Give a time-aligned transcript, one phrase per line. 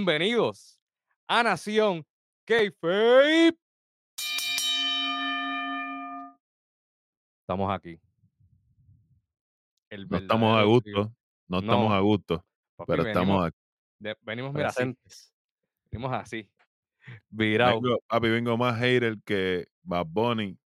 [0.00, 0.78] Bienvenidos
[1.26, 2.06] a Nación
[2.46, 3.58] Kayfabe.
[7.42, 7.98] Estamos aquí.
[9.90, 11.12] El No estamos a gusto,
[11.48, 13.56] no estamos No, a gusto, papi, pero venimos, estamos aquí.
[13.98, 14.94] de- venimos, mira, así.
[15.90, 16.48] Venimos así.
[17.28, 17.80] Virado.
[17.80, 20.56] Vengo, papi, vengo más hater que Bad Bunny,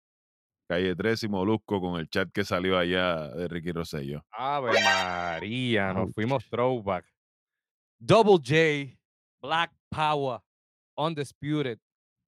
[0.69, 4.23] Calle 13 y Molusco con el chat que salió allá de Ricky Rosselló.
[4.33, 7.07] Ave María, nos fuimos throwback.
[7.99, 9.01] Double J,
[9.45, 10.41] Black Power,
[10.97, 11.79] Undisputed,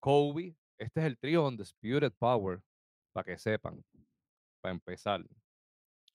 [0.01, 0.55] Kobe.
[0.79, 2.61] Este es el trío Undisputed Power,
[3.15, 3.83] para que sepan,
[4.61, 5.25] para empezar.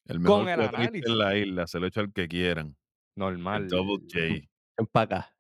[0.06, 1.10] El Con mejor el cuatrista análisis.
[1.10, 2.78] en la isla, se lo echo al que quieran.
[3.16, 3.64] Normal.
[3.64, 4.20] El Double J.
[4.78, 5.36] Ven pa' acá.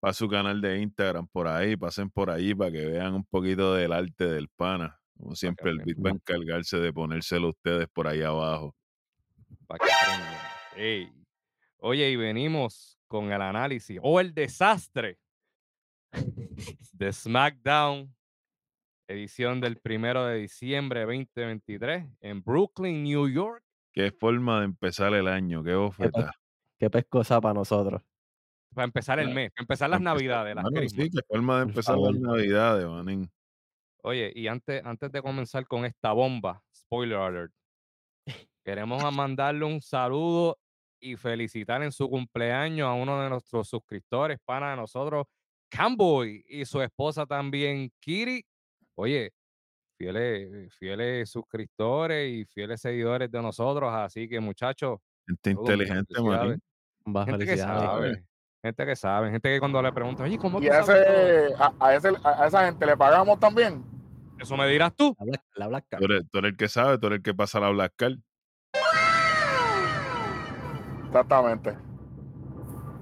[0.00, 3.74] para su canal de Instagram por ahí, pasen por ahí para que vean un poquito
[3.74, 4.98] del arte del pana.
[5.14, 8.74] Como siempre, el beat va a encargarse de ponérselo a ustedes por ahí abajo.
[9.66, 11.26] para que aprendan.
[11.82, 15.18] Oye, y venimos con el análisis o el desastre
[16.92, 18.14] de SmackDown,
[19.08, 23.64] edición del primero de diciembre 2023 en Brooklyn, New York.
[23.92, 26.32] Qué forma de empezar el año, qué bofeta.
[26.78, 28.00] Qué pescosa para nosotros.
[28.72, 31.06] Para empezar el mes, para empezar las navidades, las Mano, Christmas.
[31.06, 33.28] sí, qué forma de empezar las navidades, manín.
[34.04, 37.52] Oye, y antes, antes de comenzar con esta bomba, spoiler alert,
[38.64, 40.59] queremos mandarle un saludo
[41.00, 45.26] y felicitar en su cumpleaños a uno de nuestros suscriptores, pana de nosotros,
[45.68, 48.44] Camboy, y su esposa también, Kiri.
[48.96, 49.32] Oye,
[49.96, 56.14] fieles, fieles suscriptores y fieles seguidores de nosotros, así que muchachos, Gente inteligente.
[57.04, 58.24] Más Gente que sabe,
[58.62, 61.72] gente que sabe, gente que cuando le preguntan, oye, ¿cómo Y tú a, ese, a,
[61.78, 63.84] a ese, a esa gente le pagamos también.
[64.40, 65.14] Eso me dirás tú.
[65.18, 66.00] La Black, la Black Card.
[66.00, 68.18] Tú eres, tú eres el que sabe, tú eres el que pasa la Black Card.
[71.10, 71.72] Exactamente.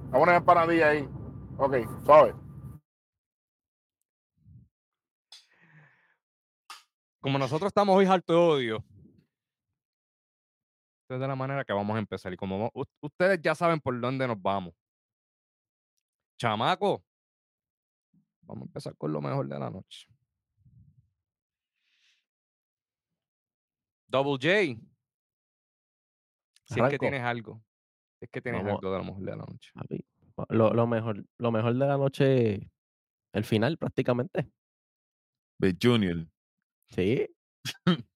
[0.09, 1.07] Vamos una empanadilla ahí.
[1.59, 2.33] Ok, suave.
[7.19, 8.85] como nosotros estamos hoy harto de odio,
[11.03, 12.33] esta es de la manera que vamos a empezar.
[12.33, 12.71] Y como
[13.01, 14.73] ustedes ya saben por dónde nos vamos.
[16.39, 17.03] Chamaco,
[18.41, 20.07] vamos a empezar con lo mejor de la noche.
[24.07, 24.81] Double J.
[26.63, 27.61] Si es que tienes algo.
[28.21, 28.79] Es que tienes Vamos.
[28.83, 29.71] algo de lo mejor de la noche.
[29.73, 30.05] Papi,
[30.49, 32.71] Lo, lo mejor, lo mejor de la noche,
[33.33, 34.51] el final prácticamente.
[35.59, 36.27] Big Junior.
[36.89, 37.27] Sí,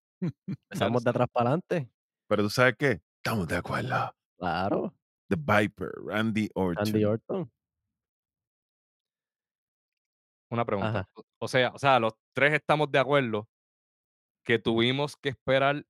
[0.48, 1.92] empezamos de atrás para adelante.
[2.28, 3.02] Pero tú sabes qué?
[3.18, 4.16] Estamos de acuerdo.
[4.38, 4.94] Claro,
[5.30, 6.88] The Viper, Randy Orton.
[6.88, 7.52] Andy Orton.
[10.50, 10.90] Una pregunta.
[11.00, 11.10] Ajá.
[11.40, 13.48] O sea, o sea, los tres estamos de acuerdo
[14.46, 15.86] que tuvimos que esperar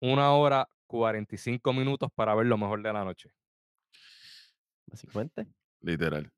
[0.00, 0.68] una hora
[1.02, 3.30] 45 minutos para ver lo mejor de la noche.
[4.86, 5.46] Básicamente.
[5.80, 6.30] Literal.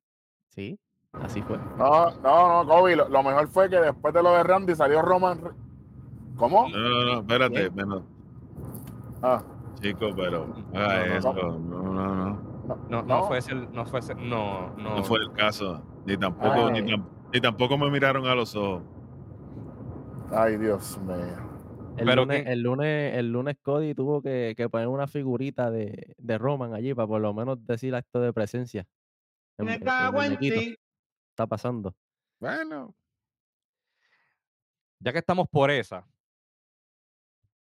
[0.51, 0.79] Sí,
[1.13, 1.59] así fue.
[1.77, 2.95] No, no, no, Kobe.
[2.95, 5.41] Lo, lo mejor fue que después de lo de Randy salió Roman.
[5.43, 5.51] Re-
[6.37, 6.69] ¿Cómo?
[6.69, 7.71] No, no, no, espérate.
[7.71, 8.05] Menos-
[9.23, 9.43] Ah,
[9.81, 11.33] Chico, pero no No, haga no, eso.
[11.33, 11.59] no.
[11.59, 12.25] No, no, no.
[12.67, 14.97] no, No, no, fue ese, no fue ese, no, no.
[14.97, 15.83] No fue el caso.
[16.07, 18.83] Ni tampoco, ni, ni tampoco me miraron a los ojos.
[20.31, 21.54] Ay, Dios mío.
[21.97, 26.15] El, Pero lunes, el, lunes, el lunes Cody tuvo que, que poner una figurita de,
[26.19, 28.85] de Roman allí para por lo menos decir acto de presencia.
[29.59, 30.77] En- Me cago en ti.
[31.31, 31.95] Está pasando.
[32.41, 32.95] Bueno,
[35.01, 36.05] Ya que estamos por esa,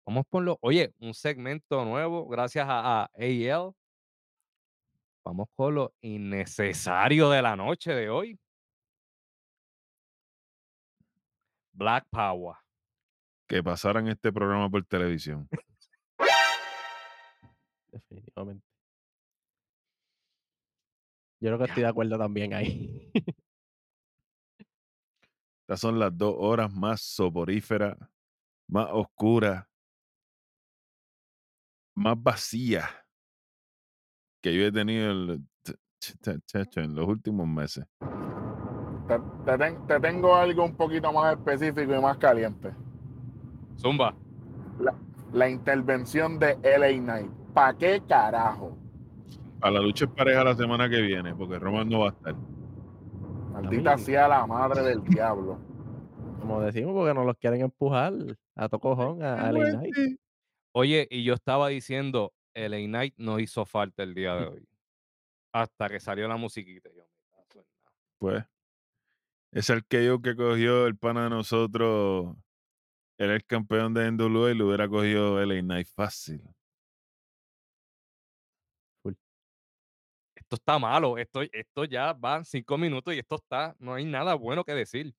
[0.07, 0.59] vamos por lo.
[0.61, 3.73] Oye, un segmento nuevo, gracias a, a AL.
[5.25, 8.39] Vamos con lo innecesario de la noche de hoy.
[11.73, 12.57] Black Power.
[13.49, 15.49] Que pasaran este programa por televisión.
[17.93, 18.67] Definitivamente.
[21.41, 23.11] Yo creo que estoy de acuerdo también ahí.
[25.63, 27.97] Estas son las dos horas más soporíferas,
[28.69, 29.67] más oscuras,
[31.97, 32.85] más vacías
[34.43, 37.87] que yo he tenido ch- en los últimos meses.
[39.09, 39.19] Te,
[39.87, 42.75] te tengo algo un poquito más específico y más caliente.
[43.79, 44.15] Zumba.
[45.33, 47.31] La intervención de LA Knight.
[47.53, 48.77] ¿Para qué carajo?
[49.61, 52.35] A la lucha es pareja la semana que viene, porque Roman no va a estar.
[53.53, 55.59] Maldita sea la madre del diablo.
[56.41, 58.13] Como decimos, porque nos los quieren empujar
[58.55, 59.95] a tocojón a, a LA Knight.
[60.73, 64.69] Oye, y yo estaba diciendo, el Knight no hizo falta el día de hoy.
[65.53, 66.91] Hasta que salió la musiquita.
[66.91, 67.65] Yo, nada.
[68.19, 68.45] Pues,
[69.53, 72.37] es el que yo que cogió el pana de nosotros,
[73.19, 76.43] era el campeón de NWA y lo hubiera cogido LA Knight fácil.
[80.37, 84.35] Esto está malo, esto, esto ya van cinco minutos y esto está, no hay nada
[84.35, 85.15] bueno que decir.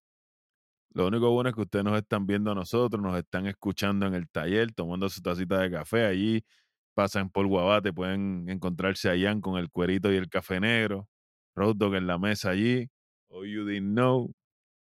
[0.94, 4.14] Lo único bueno es que ustedes nos están viendo a nosotros, nos están escuchando en
[4.14, 6.06] el taller, tomando su tacita de café.
[6.06, 6.46] Allí
[6.94, 11.10] pasan por Guabate, pueden encontrarse a Ian con el cuerito y el café negro.
[11.56, 12.88] Road Dog en la mesa allí.
[13.28, 14.32] Oh, you didn't know.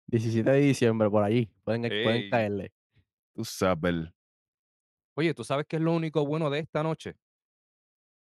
[0.07, 1.49] 17 de diciembre por allí.
[1.63, 2.29] Pueden, pueden Ey.
[2.29, 2.71] caerle.
[3.35, 3.95] Tú sabes.
[5.17, 7.15] Oye, ¿tú sabes qué es lo único bueno de esta noche?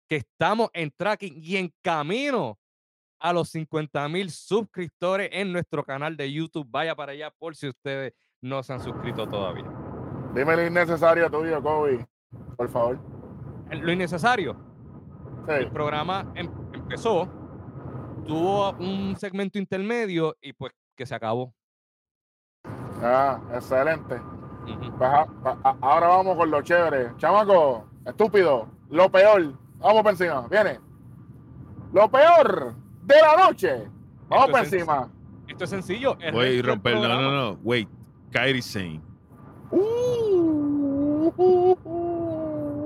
[0.09, 2.57] Que estamos en tracking y en camino
[3.19, 6.67] a los 50 mil suscriptores en nuestro canal de YouTube.
[6.69, 9.65] Vaya para allá por si ustedes no se han suscrito todavía.
[10.33, 12.07] Dime lo innecesario tuyo, Kobe.
[12.55, 12.99] Por favor.
[13.69, 14.55] En Lo innecesario,
[15.47, 15.53] Sí.
[15.53, 17.25] el programa em- empezó,
[18.25, 21.53] tuvo un segmento intermedio y pues que se acabó.
[23.01, 24.19] Ah, excelente.
[24.75, 27.11] Pues a- a- a- ahora vamos con lo chévere.
[27.17, 29.53] Chamaco, estúpido, lo peor.
[29.77, 30.79] Vamos por encima, viene.
[31.93, 33.89] Lo peor de la noche.
[34.27, 35.11] Vamos Esto por encima.
[35.47, 36.15] Esto es sencillo.
[36.15, 36.95] del romper.
[36.95, 37.59] No, no, no.
[37.63, 37.87] Wait.
[38.31, 39.01] Kyrie Sane.
[39.71, 41.31] Uh,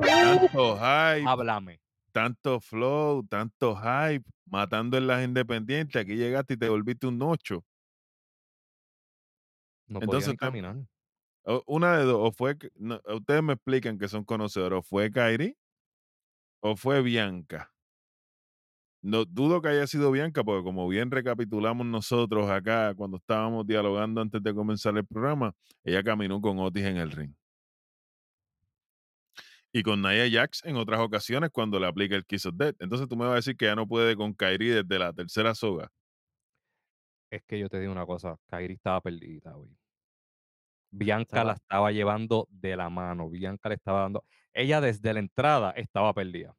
[0.02, 1.80] Tanto hype, Háblame.
[2.12, 6.02] tanto flow, tanto hype, matando en las independientes.
[6.02, 7.64] Aquí llegaste y te volviste un ocho.
[9.88, 10.38] No Entonces podía ni usted-
[10.72, 10.76] caminar.
[11.66, 12.58] Una de dos, o fue,
[13.16, 15.58] ustedes me explican que son conocedores, o fue Kyrie
[16.62, 17.72] o fue Bianca.
[19.04, 24.22] No dudo que haya sido Bianca, porque como bien recapitulamos nosotros acá cuando estábamos dialogando
[24.22, 25.54] antes de comenzar el programa,
[25.84, 27.34] ella caminó con Otis en el ring.
[29.74, 32.76] Y con Nia Jax en otras ocasiones cuando le aplica el Kiss of Death.
[32.80, 35.56] Entonces tú me vas a decir que ya no puede con Kyrie desde la tercera
[35.56, 35.90] soga.
[37.32, 39.81] Es que yo te digo una cosa, Kairi estaba perdida, güey.
[40.92, 45.72] Bianca la estaba llevando de la mano, Bianca le estaba dando, ella desde la entrada
[45.72, 46.54] estaba perdida.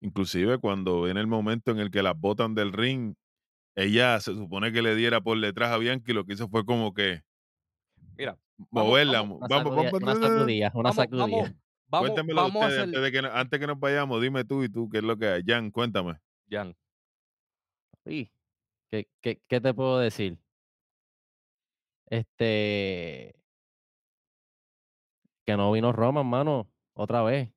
[0.00, 3.14] Inclusive cuando viene el momento en el que las botan del ring,
[3.74, 6.64] ella se supone que le diera por detrás a Bianca y lo que hizo fue
[6.64, 7.22] como que
[8.16, 8.38] Mira,
[8.70, 9.20] moverla.
[9.22, 11.22] vamos, Vamos, una sacudida, una sacudida.
[11.26, 11.52] vamos,
[11.88, 14.22] vamos, Cuéntamelo vamos a ustedes hacer, antes, de que, no- antes que nos vayamos.
[14.22, 15.42] Dime tú y tú qué es lo que hay.
[15.44, 16.14] Jan, cuéntame.
[16.48, 16.74] Jan,
[18.04, 18.30] Sí.
[18.90, 20.38] ¿Qué, qué, qué te puedo decir?
[22.10, 23.34] Este.
[25.44, 26.70] Que no vino Roman, mano.
[26.94, 27.50] Otra vez.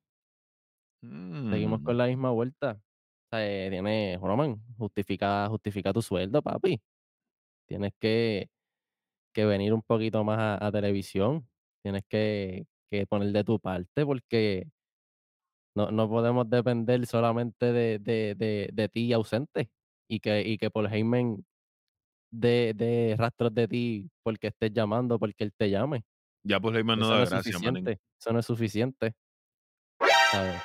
[1.50, 2.80] Seguimos Mm, con la misma vuelta.
[3.32, 6.80] O sea, eh, tiene Roman, justifica, justifica tu sueldo, papi.
[7.68, 8.50] Tienes que,
[9.34, 11.48] que venir un poquito más a, a televisión.
[11.82, 14.68] Tienes que, que poner de tu parte porque
[15.74, 19.70] no, no podemos depender solamente de, de, de, de ti ausente
[20.08, 21.44] y que, y que Paul Heyman
[22.30, 26.04] de, de rastros de ti porque estés llamando, porque él te llame.
[26.42, 27.64] Ya pues Leyman no Eso da no es gracia, manín.
[27.84, 28.00] suficiente.
[28.18, 29.14] Eso no es suficiente.
[30.30, 30.62] ¿sabes?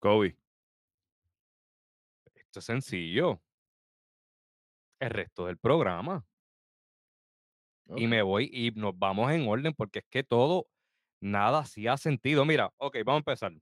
[0.00, 0.36] Kobe.
[2.34, 3.42] esto es sencillo.
[5.00, 6.24] El resto del programa.
[7.96, 10.68] Y me voy y nos vamos en orden porque es que todo,
[11.20, 12.44] nada hacía sentido.
[12.44, 13.52] Mira, ok, vamos a empezar.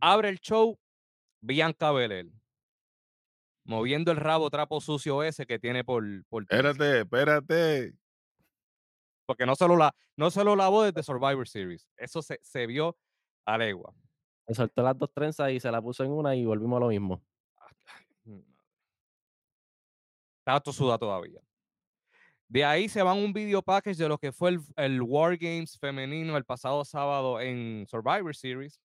[0.00, 0.78] Abre el show
[1.42, 2.30] Bianca Belair.
[3.64, 6.42] Moviendo el rabo trapo sucio ese que tiene por, por.
[6.42, 7.94] Espérate, espérate.
[9.26, 11.88] Porque no se lo, la, no se lo lavó desde Survivor Series.
[11.96, 12.96] Eso se, se vio
[13.44, 13.94] a legua.
[14.48, 16.88] Le soltó las dos trenzas y se la puso en una y volvimos a lo
[16.88, 17.22] mismo.
[20.40, 21.40] Está todo sudado todavía.
[22.48, 25.78] De ahí se van un video package de lo que fue el, el War Games
[25.78, 28.80] femenino el pasado sábado en Survivor Series.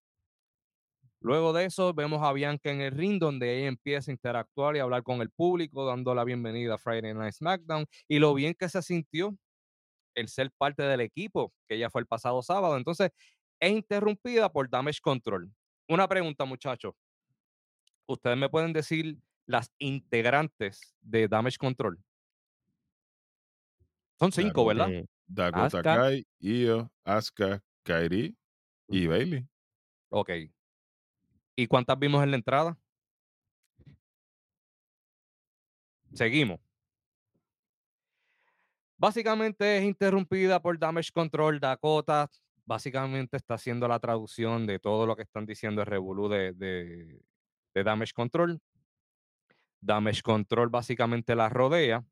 [1.25, 4.79] Luego de eso vemos a Bianca en el ring donde ella empieza a interactuar y
[4.79, 8.69] hablar con el público, dando la bienvenida a Friday Night SmackDown y lo bien que
[8.69, 9.35] se sintió
[10.13, 12.77] el ser parte del equipo que ella fue el pasado sábado.
[12.77, 13.09] Entonces
[13.59, 15.51] es interrumpida por Damage Control.
[15.89, 16.93] Una pregunta, muchachos.
[18.05, 19.17] ¿Ustedes me pueden decir
[19.47, 21.97] las integrantes de Damage Control?
[24.19, 24.89] Son cinco, ¿verdad?
[25.25, 25.81] Dakota.
[25.81, 28.37] Kai, Io, Asuka, Kairi
[28.89, 29.47] y Bailey.
[30.09, 30.29] Ok.
[31.55, 32.77] ¿Y cuántas vimos en la entrada?
[36.13, 36.59] Seguimos.
[38.97, 41.59] Básicamente es interrumpida por Damage Control.
[41.59, 42.29] Dakota
[42.65, 47.83] básicamente está haciendo la traducción de todo lo que están diciendo el Revolú de, de,
[47.83, 48.59] Damage Control.
[49.81, 52.03] Damage Control básicamente la rodea.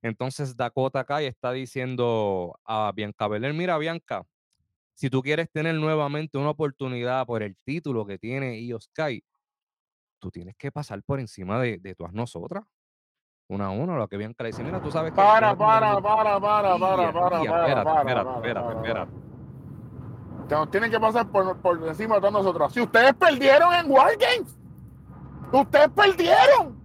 [0.00, 4.26] Entonces Dakota Kai está diciendo a Bianca Belair, mira Bianca,
[4.94, 9.24] si tú quieres tener nuevamente una oportunidad por el título que tiene Io Sky,
[10.20, 12.64] tú tienes que pasar por encima de, de todas nosotras.
[13.48, 15.16] Una a uno, lo que Bianca le dice, mira, tú sabes que...
[15.16, 19.12] Para, para, para, para, para, para, para, espérate, para, espérate, espérate, espérate.
[20.48, 22.72] Que nos tienen que pasar por, por encima de todos nosotros.
[22.72, 24.58] Si ustedes perdieron en War Games,
[25.52, 26.80] ustedes perdieron.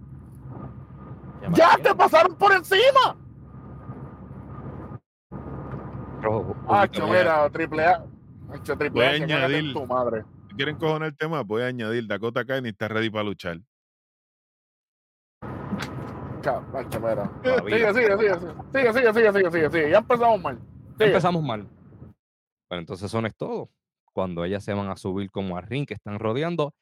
[1.52, 3.16] Ya te pasaron por encima.
[6.68, 8.04] Ah, mira, triple A.
[8.52, 10.24] Hacho, triple Voy a añadir- tu madre.
[10.48, 13.60] Si quieren cojonar el tema, voy a añadir Dakota Kai ni está ready para luchar.
[16.40, 17.30] Hacho, mira.
[17.42, 18.34] Sigue, sigue, sigue,
[18.72, 19.90] sigue, sigue, sigue, sigue, sigue, sigue.
[19.90, 20.58] Ya empezamos mal.
[20.96, 21.06] Sigue.
[21.06, 21.68] Empezamos mal.
[22.68, 23.70] Pero entonces eso no es todo.
[24.12, 26.74] Cuando ellas se van a subir como a ring que están rodeando,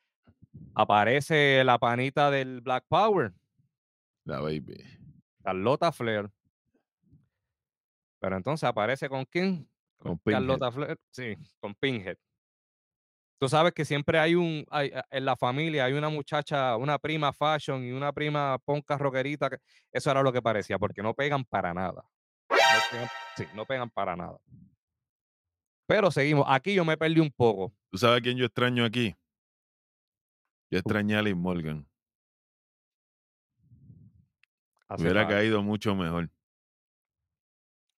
[0.75, 3.33] aparece la panita del Black Power,
[4.25, 4.83] La baby.
[5.43, 6.31] Carlota Flair.
[8.27, 9.71] Pero entonces aparece con quién?
[9.99, 10.41] Con Pinhead.
[10.41, 12.17] Carlota Flair, sí, con Pinhead.
[13.39, 17.33] Tú sabes que siempre hay un, hay- en la familia hay una muchacha, una prima
[17.33, 19.49] fashion y una prima ponca rockerita.
[19.49, 19.59] que-
[19.93, 22.05] Eso era lo que parecía, porque no pegan para nada.
[22.51, 22.57] No
[22.91, 24.39] pegan- sí, no pegan para nada.
[25.87, 26.47] Pero seguimos.
[26.49, 27.73] Aquí yo me perdí un poco.
[27.93, 29.15] ¿Tú sabes a quién yo extraño aquí?
[30.69, 31.87] Yo extrañé a Liz Morgan.
[34.89, 36.29] Hace Hubiera caído mucho mejor.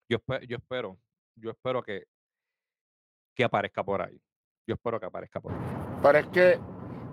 [0.09, 0.97] Yo, espe- yo espero,
[1.35, 2.03] yo espero que,
[3.35, 4.19] que aparezca por ahí.
[4.67, 5.59] Yo espero que aparezca por ahí.
[6.01, 6.59] Pero es que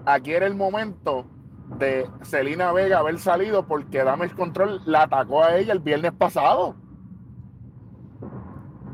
[0.07, 1.27] aquí era el momento
[1.79, 6.77] de Celina Vega haber salido porque Damage Control la atacó a ella el viernes pasado.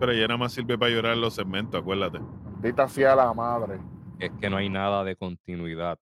[0.00, 2.18] Pero ya nada más sirve para llorar los segmentos, acuérdate.
[2.18, 3.78] Maldita sea la madre.
[4.18, 5.98] Es que no hay nada de continuidad.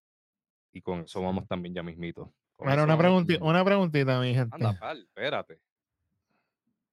[0.73, 2.33] Y con eso vamos también ya mismito.
[2.57, 4.55] Con Bueno, una, pregunti- una preguntita, mi gente.
[4.55, 5.61] Anda, pal, espérate.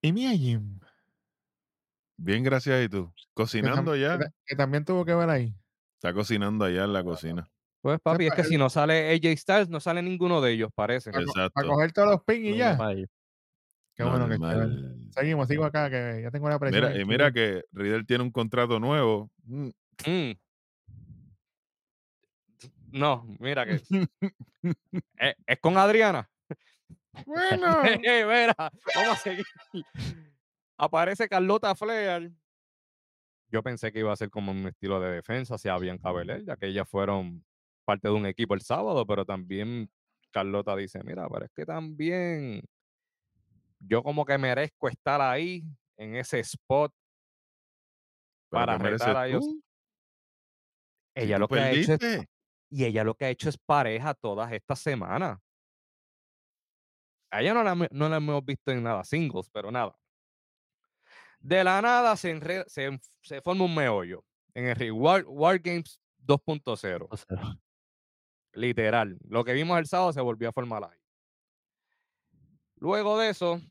[0.01, 0.79] ¿Y Mia Jim?
[2.17, 2.83] Bien, gracias.
[2.85, 3.13] ¿Y tú?
[3.33, 4.17] ¿Cocinando que ya?
[4.45, 5.53] Que, también tuvo que ver ahí.
[5.95, 7.49] Está cocinando allá en la cocina.
[7.81, 10.69] Pues papi, es pa- que si no sale AJ Styles, no sale ninguno de ellos,
[10.73, 11.11] parece.
[11.11, 11.67] Para Exacto.
[11.67, 12.77] coger todos los pins y ya.
[13.95, 14.37] Qué bueno que.
[15.11, 16.83] Seguimos, sigo acá, que ya tengo la presión.
[16.83, 19.29] Mira, y mira que Riddle tiene un contrato nuevo.
[19.43, 19.69] Mm,
[20.05, 20.31] Mm.
[22.91, 23.89] No, mira que es,
[25.47, 26.29] es con Adriana.
[27.25, 28.55] Bueno, Mira,
[28.95, 29.45] vamos a seguir.
[30.77, 32.31] Aparece Carlota Flair.
[33.49, 36.57] Yo pensé que iba a ser como un estilo de defensa hacia Bianca Belair, ya
[36.57, 37.45] que ellas fueron
[37.85, 39.89] parte de un equipo el sábado, pero también
[40.31, 42.61] Carlota dice, mira, pero es que también
[43.79, 45.63] yo como que merezco estar ahí
[45.95, 46.93] en ese spot.
[48.49, 49.45] ¿pero Para retar a ellos.
[49.45, 49.63] tú?
[51.15, 52.27] Ella lo que ha hecho es,
[52.69, 55.39] y ella lo que ha hecho es pareja todas estas semanas.
[57.31, 59.97] A ella no la, no la hemos visto en nada singles, pero nada.
[61.39, 64.93] De la nada se, se, se forma un meollo en el ring.
[64.93, 67.07] War, War Games 2.0.
[67.09, 67.57] O sea,
[68.53, 69.17] Literal.
[69.29, 70.99] Lo que vimos el sábado se volvió a formar ahí.
[72.79, 73.61] Luego de eso,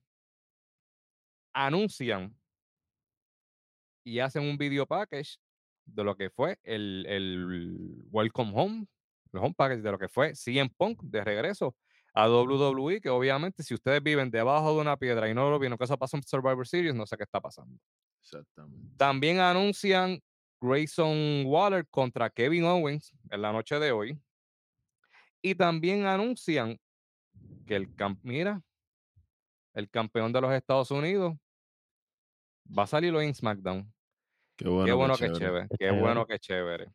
[1.52, 2.36] anuncian
[4.04, 5.38] y hacen un video package
[5.84, 8.86] de lo que fue el, el Welcome Home,
[9.32, 11.74] el home package de lo que fue CM Punk de regreso
[12.18, 15.76] a WWE, que obviamente si ustedes viven debajo de una piedra y no lo vieron
[15.76, 17.78] que eso pasó en Survivor Series, no sé qué está pasando.
[18.22, 18.96] Exactamente.
[18.96, 20.18] También anuncian
[20.58, 24.18] Grayson Waller contra Kevin Owens en la noche de hoy.
[25.42, 26.80] Y también anuncian
[27.66, 28.62] que el cam- mira,
[29.74, 31.34] el campeón de los Estados Unidos
[32.66, 33.92] va a salir hoy en SmackDown.
[34.56, 35.68] Qué bueno, qué bueno, qué chévere.
[35.78, 36.90] Qué bueno, qué chévere.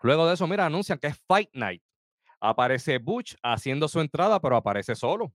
[0.00, 1.82] Luego de eso, mira, anuncian que es Fight Night.
[2.44, 5.32] Aparece Butch haciendo su entrada, pero aparece solo.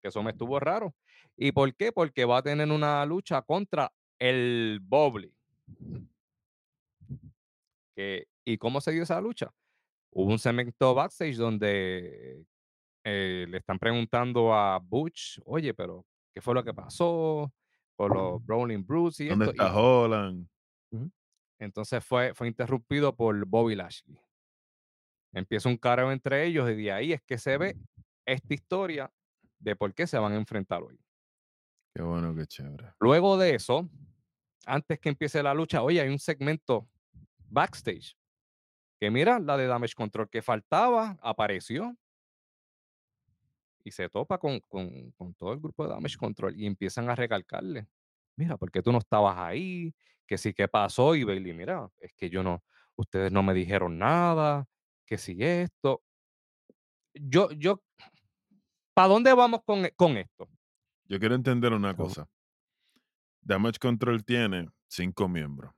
[0.00, 0.94] Que eso me estuvo raro.
[1.36, 1.90] ¿Y por qué?
[1.90, 5.34] Porque va a tener una lucha contra el Bobby.
[8.44, 9.50] ¿Y cómo se dio esa lucha?
[10.12, 12.44] Hubo un segmento backstage donde
[13.04, 17.52] eh, le están preguntando a Butch, oye, pero ¿qué fue lo que pasó?
[17.96, 19.62] Por los Brawling Brutes y ¿Dónde esto.
[19.62, 20.46] está y- Holland?
[21.58, 24.18] entonces fue, fue interrumpido por Bobby Lashley.
[25.36, 27.76] Empieza un careo entre ellos y de ahí es que se ve
[28.24, 29.12] esta historia
[29.58, 30.98] de por qué se van a enfrentar hoy.
[31.94, 32.94] Qué bueno, qué chévere.
[33.00, 33.86] Luego de eso,
[34.64, 36.88] antes que empiece la lucha, oye, hay un segmento
[37.50, 38.16] backstage
[38.98, 41.94] que mira, la de Damage Control que faltaba, apareció
[43.84, 47.14] y se topa con, con- con todo el grupo de Damage Control y empiezan a
[47.14, 47.86] recalcarle,
[48.36, 49.94] mira, ¿por qué tú no estabas ahí?
[50.26, 51.14] Que sí, ¿qué pasó?
[51.14, 52.64] Y Bailey, mira, es que yo no,
[52.96, 54.66] ustedes no me dijeron nada,
[55.06, 56.02] que si esto.
[57.14, 57.82] Yo, yo,
[58.94, 60.48] ¿para dónde vamos con, e- con esto?
[61.04, 62.28] Yo quiero entender una cosa.
[63.40, 65.72] Damage Control tiene cinco miembros.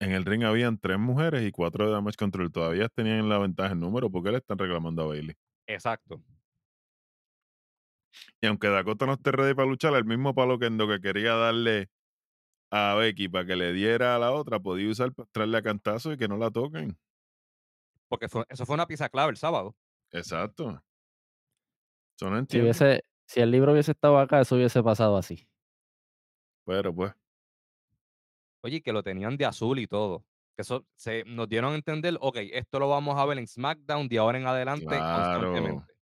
[0.00, 2.50] En el ring habían tres mujeres y cuatro de Damage Control.
[2.50, 5.36] Todavía tenían la ventaja en número porque le están reclamando a Bailey.
[5.68, 6.20] Exacto.
[8.40, 11.00] Y aunque Dakota no esté ready para luchar, el mismo palo que en lo que
[11.00, 11.88] quería darle
[12.72, 16.12] a Becky para que le diera a la otra, podía usar para traerle a cantazo
[16.12, 16.98] y que no la toquen.
[18.12, 19.74] Porque fue- eso fue una pieza clave el sábado.
[20.10, 20.82] Exacto.
[22.14, 25.48] Eso no Si, hubiese, si el libro hubiese estado acá, eso hubiese pasado así.
[26.66, 27.14] Pero pues,
[28.64, 30.26] Oye, que lo tenían de azul y todo.
[30.54, 34.06] Que eso se nos dieron a entender, ok, esto lo vamos a ver en SmackDown
[34.08, 35.40] de ahora en adelante Claro.
[35.48, 35.92] constantemente.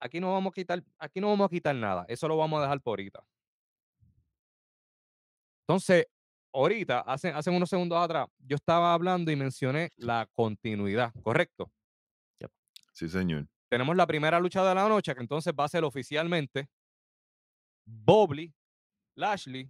[0.00, 2.04] Aquí no vamos a quitar, aquí no vamos a quitar nada.
[2.08, 3.26] Eso lo vamos a dejar por ahorita.
[5.66, 6.06] Entonces,
[6.54, 11.70] ahorita, hace, hace unos segundos atrás, yo estaba hablando y mencioné la continuidad, ¿correcto?
[12.92, 13.48] sí, señor.
[13.68, 16.68] Tenemos la primera lucha de la noche, que entonces va a ser oficialmente
[17.84, 18.54] Bobby
[19.16, 19.68] Lashley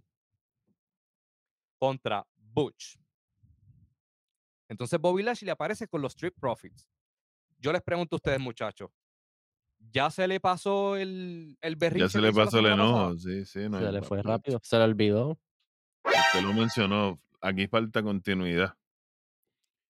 [1.79, 2.99] contra Butch.
[4.69, 6.87] Entonces Bobby Lashley aparece con los Street Profits.
[7.57, 8.91] Yo les pregunto a ustedes, muchachos,
[9.79, 12.05] ¿ya se le pasó el, el berrinche?
[12.05, 12.73] Ya se le pasó el pasada?
[12.75, 13.17] enojo.
[13.17, 13.69] Sí, sí.
[13.69, 15.39] No Se le fue rápido, se le olvidó.
[16.05, 17.19] Usted lo mencionó.
[17.41, 18.75] Aquí falta continuidad.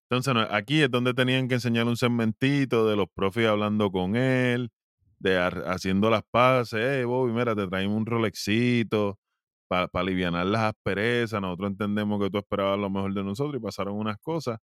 [0.10, 4.72] Entonces, aquí es donde tenían que enseñar un segmentito de los profis hablando con él,
[5.20, 6.80] de haciendo las paces.
[6.82, 9.20] Hey, Bobby, mira, te traemos un Rolexito
[9.68, 11.42] para aliviar las asperezas.
[11.42, 14.60] Nosotros entendemos que tú esperabas lo mejor de nosotros y pasaron unas cosas.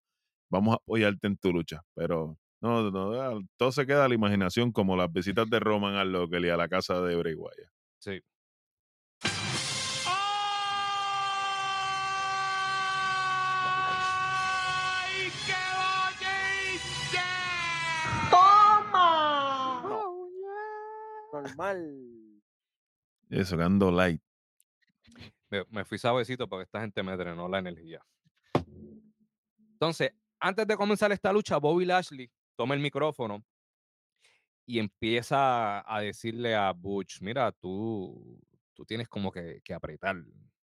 [0.48, 1.82] Vamos a apoyarte en tu lucha.
[1.94, 6.12] Pero no, no, todo se queda a la imaginación, como las visitas de Roman al
[6.12, 7.34] Local y a la casa de Bray.
[7.98, 8.22] Sí.
[21.42, 22.42] Normal.
[23.30, 24.22] Eso, que ando light.
[25.50, 28.04] Me, me fui suavecito porque esta gente me drenó la energía.
[29.72, 33.44] Entonces, antes de comenzar esta lucha, Bobby Lashley toma el micrófono
[34.66, 38.40] y empieza a decirle a Butch, mira, tú,
[38.74, 40.16] tú tienes como que, que apretar,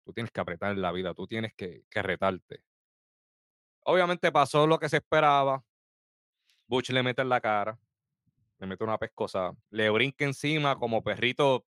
[0.04, 2.62] tú tienes que apretar en la vida, tú tienes que, que retarte.
[3.84, 5.64] Obviamente pasó lo que se esperaba.
[6.66, 7.78] Butch le mete en la cara,
[8.58, 11.64] le mete una pescosa, le brinca encima como perrito,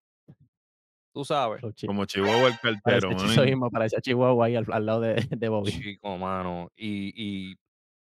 [1.12, 1.62] tú sabes.
[1.86, 3.10] Como Chihuahua el cartero,
[3.56, 5.72] mismo, parecía Chihuahua ahí al, al lado de, de Bobby.
[5.72, 6.70] Chico, mano.
[6.76, 7.56] Y, y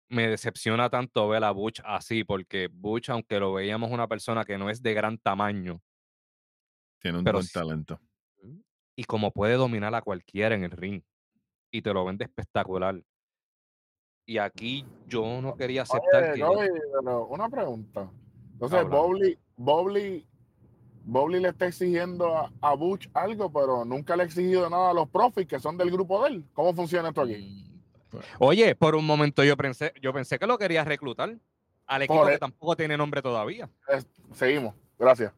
[0.10, 4.58] me decepciona tanto ver a Butch así, porque Butch, aunque lo veíamos una persona que
[4.58, 5.82] no es de gran tamaño,
[7.00, 8.00] Tiene un buen talento.
[8.96, 11.02] y como puede dominar a cualquiera en el ring,
[11.72, 13.02] y te lo vende espectacular.
[14.26, 17.10] Y aquí yo no quería aceptar Oye, que...
[17.30, 18.10] Una pregunta.
[18.66, 18.90] Entonces.
[18.90, 20.28] Bobby, Bobby,
[21.06, 24.94] Bobby le está exigiendo a, a Butch algo, pero nunca le ha exigido nada a
[24.94, 26.46] los profis que son del grupo de él.
[26.54, 27.36] ¿Cómo funciona esto aquí?
[27.38, 31.36] Mm, Oye, por un momento yo pensé, yo pensé que lo quería reclutar
[31.88, 33.70] al equipo Por que e- tampoco tiene nombre todavía.
[33.88, 34.76] Es- seguimos.
[34.98, 35.34] Gracias.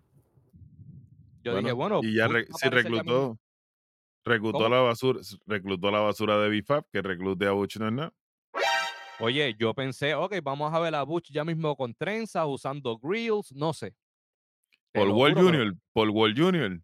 [1.44, 2.58] Yo dije, bueno, y ya re- mismo.
[2.72, 3.40] reclutó,
[4.24, 4.70] reclutó ¿Cómo?
[4.70, 8.14] la basura, reclutó la basura de Bifab, que reclute a Butch no es nada.
[9.19, 13.54] Oye, yo pensé, ok, vamos a ver a Butch ya mismo con trenzas, usando grills,
[13.54, 13.91] no sé.
[14.91, 16.82] Te Paul Wall juro Jr., Paul Wall Jr.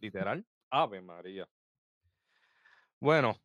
[0.00, 0.46] literal.
[0.70, 1.46] Ave María.
[2.98, 3.36] Bueno,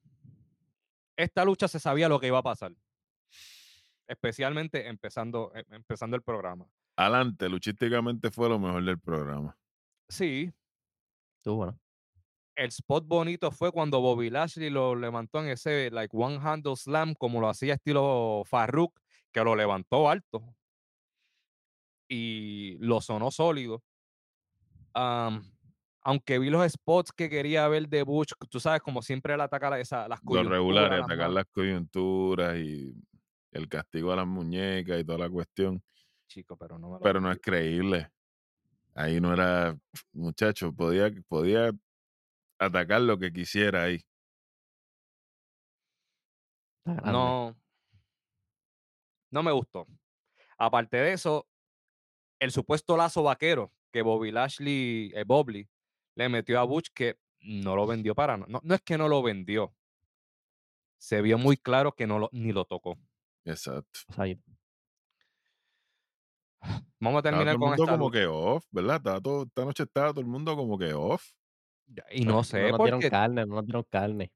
[1.18, 2.72] esta lucha se sabía lo que iba a pasar.
[4.08, 6.66] Especialmente empezando, em- empezando el programa.
[6.96, 9.58] Adelante, luchísticamente fue lo mejor del programa.
[10.08, 10.54] Sí,
[11.38, 11.80] Estuvo bueno.
[12.58, 17.14] El spot bonito fue cuando Bobby Lashley lo levantó en ese like one handle slam
[17.16, 19.00] como lo hacía estilo Farruk,
[19.32, 20.56] que lo levantó alto
[22.10, 23.84] y lo sonó sólido.
[26.02, 29.70] Aunque vi los spots que quería ver de Butch, tú sabes, como siempre él ataca
[29.70, 32.94] la- esa, las Los coyunturas, regulares, las atacar las coyunturas y
[33.52, 35.84] el castigo a las muñecas y toda la cuestión.
[36.28, 38.10] Chico, pero no me lo Pero no es creíble.
[38.96, 39.78] Ahí no era,
[40.14, 41.72] muchacho, podía, podía
[42.60, 44.02] atacar lo que quisiera ahí.
[46.86, 47.56] No,
[49.32, 49.86] no me gustó.
[50.58, 51.48] Aparte de eso,
[52.40, 55.68] el supuesto lazo vaquero que Bobby Lashley, eh, Bobby,
[56.16, 58.50] le metió a Butch que no lo vendió para nada.
[58.50, 59.74] No, no es que no lo vendió.
[60.98, 62.98] Se vio muy claro que no lo, ni lo tocó.
[63.46, 64.00] Exacto.
[67.00, 69.22] Vamos a Estaba todo terminar el con mundo esta como que off, ¿verdad?
[69.22, 71.32] Todo, esta noche estaba todo el mundo como que off.
[72.12, 74.32] Y no sé, No nos dieron carne, no nos dieron carne.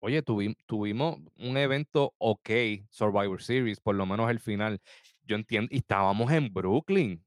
[0.00, 2.50] oye, tuvi- tuvimos un evento ok,
[2.90, 4.80] Survivor Series, por lo menos el final.
[5.24, 7.24] Yo entiendo, y estábamos en Brooklyn,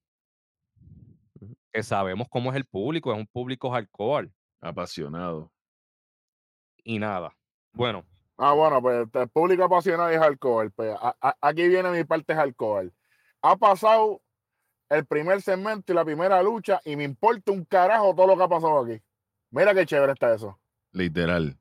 [1.71, 5.51] que sabemos cómo es el público, es un público hardcore Apasionado.
[6.83, 7.35] y nada.
[7.73, 8.03] Bueno,
[8.37, 10.69] Ah, bueno, pues el público apasionado es alcohol.
[10.75, 12.93] Pues, a- a- aquí viene mi parte alcohol.
[13.41, 14.21] Ha pasado
[14.89, 18.43] el primer segmento y la primera lucha y me importa un carajo todo lo que
[18.43, 19.01] ha pasado aquí.
[19.51, 20.59] Mira qué chévere está eso.
[20.91, 21.57] Literal.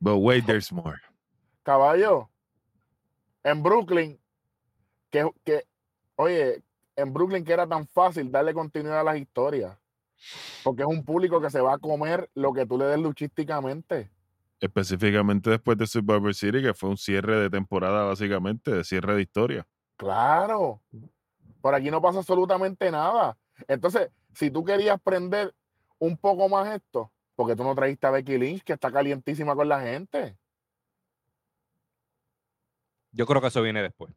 [0.00, 1.00] But wait, there's more.
[1.64, 2.30] Caballo,
[3.42, 4.18] en Brooklyn,
[5.10, 5.64] que, que,
[6.16, 6.62] oye,
[6.96, 9.76] en Brooklyn que era tan fácil darle continuidad a las historias.
[10.64, 14.10] Porque es un público que se va a comer lo que tú le des luchísticamente.
[14.60, 19.22] Específicamente después de Survivor City, que fue un cierre de temporada, básicamente, de cierre de
[19.22, 19.66] historia.
[19.98, 20.80] Claro.
[21.60, 23.36] Por aquí no pasa absolutamente nada.
[23.66, 25.54] Entonces, si tú querías prender
[25.98, 29.68] un poco más esto, porque tú no trajiste a Becky Lynch, que está calientísima con
[29.68, 30.38] la gente.
[33.10, 34.14] Yo creo que eso viene después.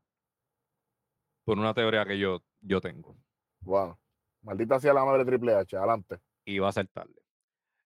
[1.44, 3.18] Por una teoría que yo, yo tengo.
[3.62, 3.98] Wow.
[4.44, 5.76] Maldita sea la madre Triple H.
[5.76, 6.20] Adelante.
[6.46, 7.20] Y va a ser tarde.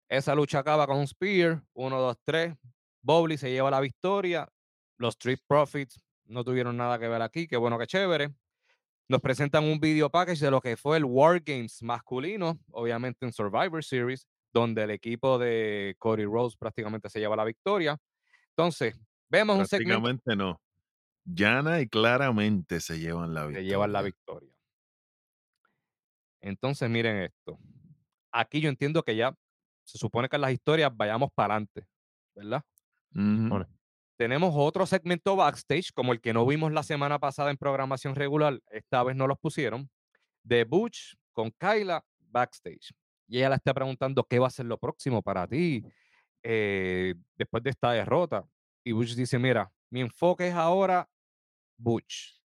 [0.08, 1.62] Esa lucha acaba con un Spear.
[1.74, 2.56] 1, 2, 3.
[3.02, 4.48] Bowley se lleva la victoria.
[4.98, 7.48] Los Street Profits no tuvieron nada que ver aquí.
[7.48, 8.34] Qué bueno, qué chévere.
[9.10, 13.34] Nos presentan un video package de lo que fue el War Games masculino, obviamente en
[13.34, 17.98] Survivor Series, donde el equipo de Cody Rhodes prácticamente se lleva la victoria.
[18.50, 20.02] Entonces, vemos un segmento.
[20.02, 20.62] Prácticamente no.
[21.26, 23.70] Llana y claramente se llevan la Se victoria.
[23.70, 24.52] llevan la victoria.
[26.42, 27.60] Entonces, miren esto.
[28.32, 29.36] Aquí yo entiendo que ya
[29.84, 31.86] se supone que en las historias vayamos para adelante,
[32.36, 32.64] ¿verdad?
[33.14, 33.68] Bueno.
[34.22, 38.62] Tenemos otro segmento backstage, como el que no vimos la semana pasada en programación regular,
[38.70, 39.90] esta vez no los pusieron,
[40.44, 42.94] de Butch con Kyla backstage.
[43.28, 45.84] Y ella le está preguntando qué va a ser lo próximo para ti
[46.44, 48.46] eh, después de esta derrota.
[48.84, 51.10] Y Butch dice, mira, mi enfoque es ahora
[51.76, 52.40] Butch.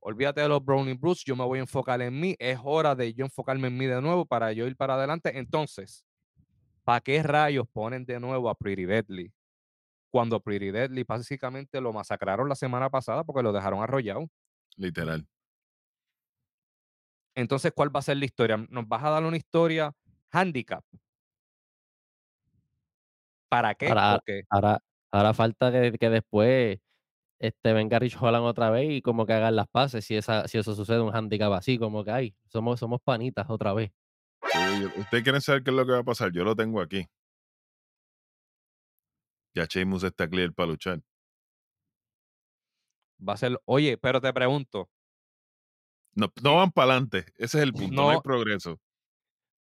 [0.00, 2.34] Olvídate de los Browning Bruce, yo me voy a enfocar en mí.
[2.40, 5.38] Es hora de yo enfocarme en mí de nuevo para yo ir para adelante.
[5.38, 6.04] Entonces,
[6.82, 9.32] ¿para qué rayos ponen de nuevo a Pretty Deadly?
[10.12, 14.28] Cuando Pretty Deadly básicamente lo masacraron la semana pasada porque lo dejaron arrollado.
[14.76, 15.26] Literal.
[17.34, 18.58] Entonces, ¿cuál va a ser la historia?
[18.68, 19.90] ¿Nos vas a dar una historia
[20.30, 20.84] handicap?
[23.48, 23.88] ¿Para qué?
[24.50, 26.78] Ahora, ahora falta que, que después
[27.38, 30.04] este, venga Rich Holland otra vez y como que hagan las paces.
[30.04, 32.34] Si, esa, si eso sucede, un handicap así, como que hay.
[32.48, 33.92] Somos, somos panitas otra vez.
[34.52, 36.32] Sí, ¿Ustedes quieren saber qué es lo que va a pasar?
[36.32, 37.06] Yo lo tengo aquí.
[39.54, 41.00] Ya Sheamus está clear para luchar.
[43.26, 44.88] va a ser, oye, pero te pregunto,
[46.14, 47.26] No, no van para adelante.
[47.36, 47.94] Ese es el punto.
[48.02, 48.80] No, hay progreso.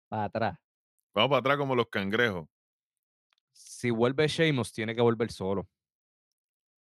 [0.08, 0.60] Para atrás.
[1.14, 2.48] Vamos para atrás como los cangrejos.
[3.52, 5.68] si vuelve Sheamus, tiene que volver solo.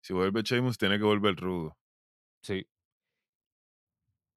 [0.02, 1.76] Si vuelve Sheamus, tiene que volver rudo.
[2.42, 2.66] Sí.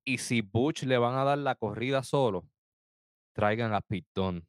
[0.03, 2.49] Y si Butch le van a dar la corrida solo,
[3.33, 4.47] traigan a Pitón.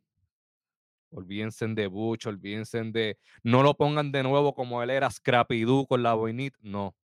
[1.12, 3.18] Olvídense de Butch, olvídense de.
[3.42, 6.58] No lo pongan de nuevo como él era Scrappy Doo con la boinita.
[6.62, 6.96] No.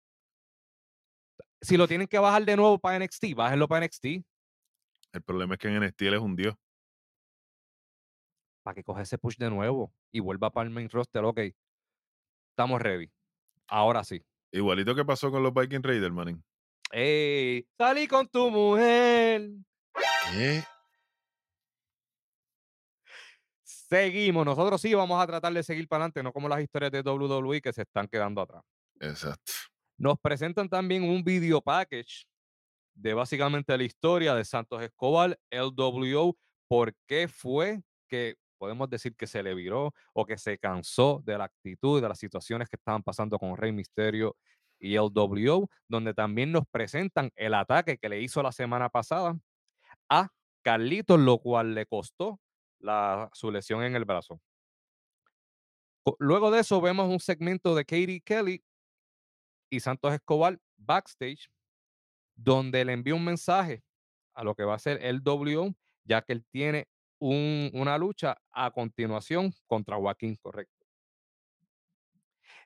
[1.62, 4.06] Si lo tienen que bajar de nuevo para NXT, bájenlo para NXT.
[5.14, 6.56] El problema es que en NXT él es un dios.
[8.64, 11.24] Para que coge ese push de nuevo y vuelva para el main roster.
[11.26, 11.40] Ok.
[12.52, 13.12] Estamos ready.
[13.68, 14.24] Ahora sí.
[14.52, 16.44] Igualito que pasó con los Viking Raiders, manín.
[16.92, 17.68] ¡Ey!
[17.78, 19.50] ¡Salí con tu mujer!
[20.32, 20.64] ¿Qué?
[23.90, 24.46] Seguimos.
[24.46, 27.62] Nosotros sí vamos a tratar de seguir para adelante, no como las historias de WWE
[27.62, 28.64] que se están quedando atrás.
[29.00, 29.54] Exacto.
[29.98, 32.26] Nos presentan también un video package
[32.94, 36.36] de básicamente la historia de Santos Escobar, LWO,
[36.68, 41.38] por qué fue que podemos decir que se le viró o que se cansó de
[41.38, 44.36] la actitud de las situaciones que estaban pasando con Rey Misterio
[44.80, 49.38] y LWO, donde también nos presentan el ataque que le hizo la semana pasada
[50.10, 50.30] a
[50.64, 52.40] Carlitos, lo cual le costó
[52.80, 54.42] la, su lesión en el brazo.
[56.20, 58.64] Luego de eso vemos un segmento de Katie Kelly
[59.70, 61.50] y Santos Escobar backstage,
[62.36, 63.84] donde le envía un mensaje
[64.34, 66.88] a lo que va a ser el WO, ya que él tiene
[67.20, 70.86] un- una lucha a continuación contra Joaquín, correcto.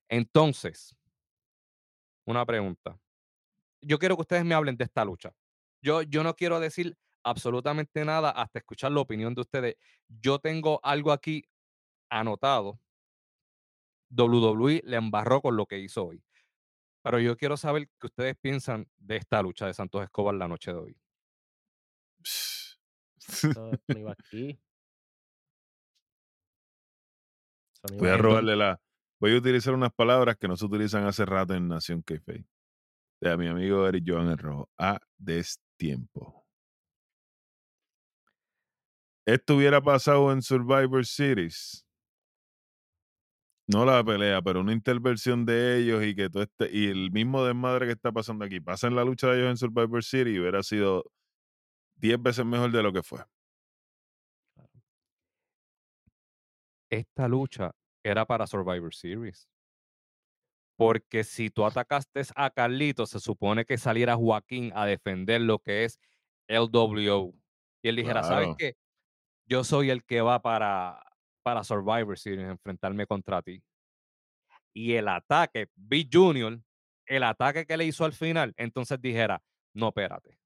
[0.10, 0.95] Entonces,
[2.26, 3.00] una pregunta.
[3.82, 5.34] Yo quiero que ustedes me hablen de esta lucha.
[5.82, 9.76] Yo, yo no quiero decir absolutamente nada hasta escuchar la opinión de ustedes.
[10.08, 11.46] Yo tengo algo aquí
[12.10, 12.80] anotado.
[14.10, 16.24] WWE le embarró con lo que hizo hoy.
[17.04, 20.72] Pero yo quiero saber qué ustedes piensan de esta lucha de Santos Escobar la noche
[20.72, 20.98] de hoy.
[22.24, 22.78] Eso
[23.88, 24.60] no iba aquí.
[27.74, 28.80] Eso no Voy a robarle la.
[29.20, 32.46] Voy a utilizar unas palabras que no se utilizan hace rato en Nación Keife.
[33.20, 34.70] De mi amigo Eric Joan el Rojo.
[34.78, 36.41] A destiempo.
[39.26, 41.86] Esto hubiera pasado en Survivor Series.
[43.68, 47.44] No la pelea, pero una intervención de ellos y que todo este, y el mismo
[47.46, 50.40] desmadre que está pasando aquí pasa en la lucha de ellos en Survivor Series y
[50.40, 51.06] hubiera sido
[51.96, 53.22] 10 veces mejor de lo que fue.
[56.92, 57.72] esta lucha
[58.04, 59.50] era para Survivor Series.
[60.78, 65.86] Porque si tú atacaste a Carlito, se supone que saliera Joaquín a defender lo que
[65.86, 66.00] es
[66.48, 67.34] LWO.
[67.84, 68.76] Y él dijera, ¿sabes qué?
[69.46, 71.02] Yo soy el que va para,
[71.44, 73.64] para Survivor Series, enfrentarme contra ti.
[74.74, 76.60] Y el ataque, Big Junior,
[77.06, 79.42] el ataque que le hizo al final, entonces dijera,
[79.74, 80.38] no, espérate.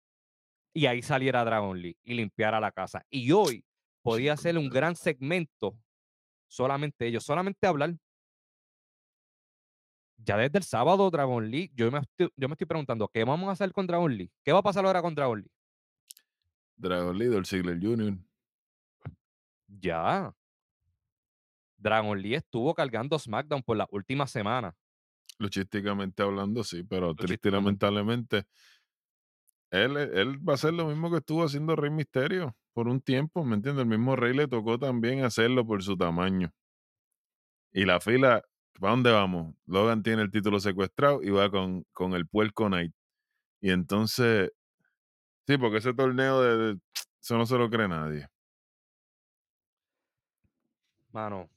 [0.73, 3.05] Y ahí saliera Dragon Lee y limpiara la casa.
[3.09, 3.63] Y hoy
[4.01, 5.77] podía hacer un gran segmento,
[6.47, 7.95] solamente ellos, solamente hablar.
[10.17, 13.49] Ya desde el sábado, Dragon Lee, yo me, estoy, yo me estoy preguntando, ¿qué vamos
[13.49, 14.31] a hacer con Dragon Lee?
[14.43, 15.51] ¿Qué va a pasar ahora con Dragon Lee?
[16.77, 18.17] Dragon Lee, Dolph Ziggler Jr.
[19.81, 20.33] Ya.
[21.77, 24.75] Dragon Lee estuvo cargando SmackDown por la última semana.
[25.37, 28.45] Luchísticamente hablando, sí, pero triste lamentablemente
[29.71, 33.43] él, él va a hacer lo mismo que estuvo haciendo Rey Misterio por un tiempo,
[33.43, 33.83] ¿me entiendes?
[33.83, 36.51] El mismo Rey le tocó también hacerlo por su tamaño.
[37.73, 38.41] Y la fila,
[38.79, 39.53] ¿para dónde vamos?
[39.65, 42.93] Logan tiene el título secuestrado y va con, con el Puerco Night.
[43.61, 44.51] Y entonces,
[45.47, 46.79] sí, porque ese torneo de, de-
[47.21, 48.27] eso no se lo cree nadie.
[51.15, 51.49] Mano,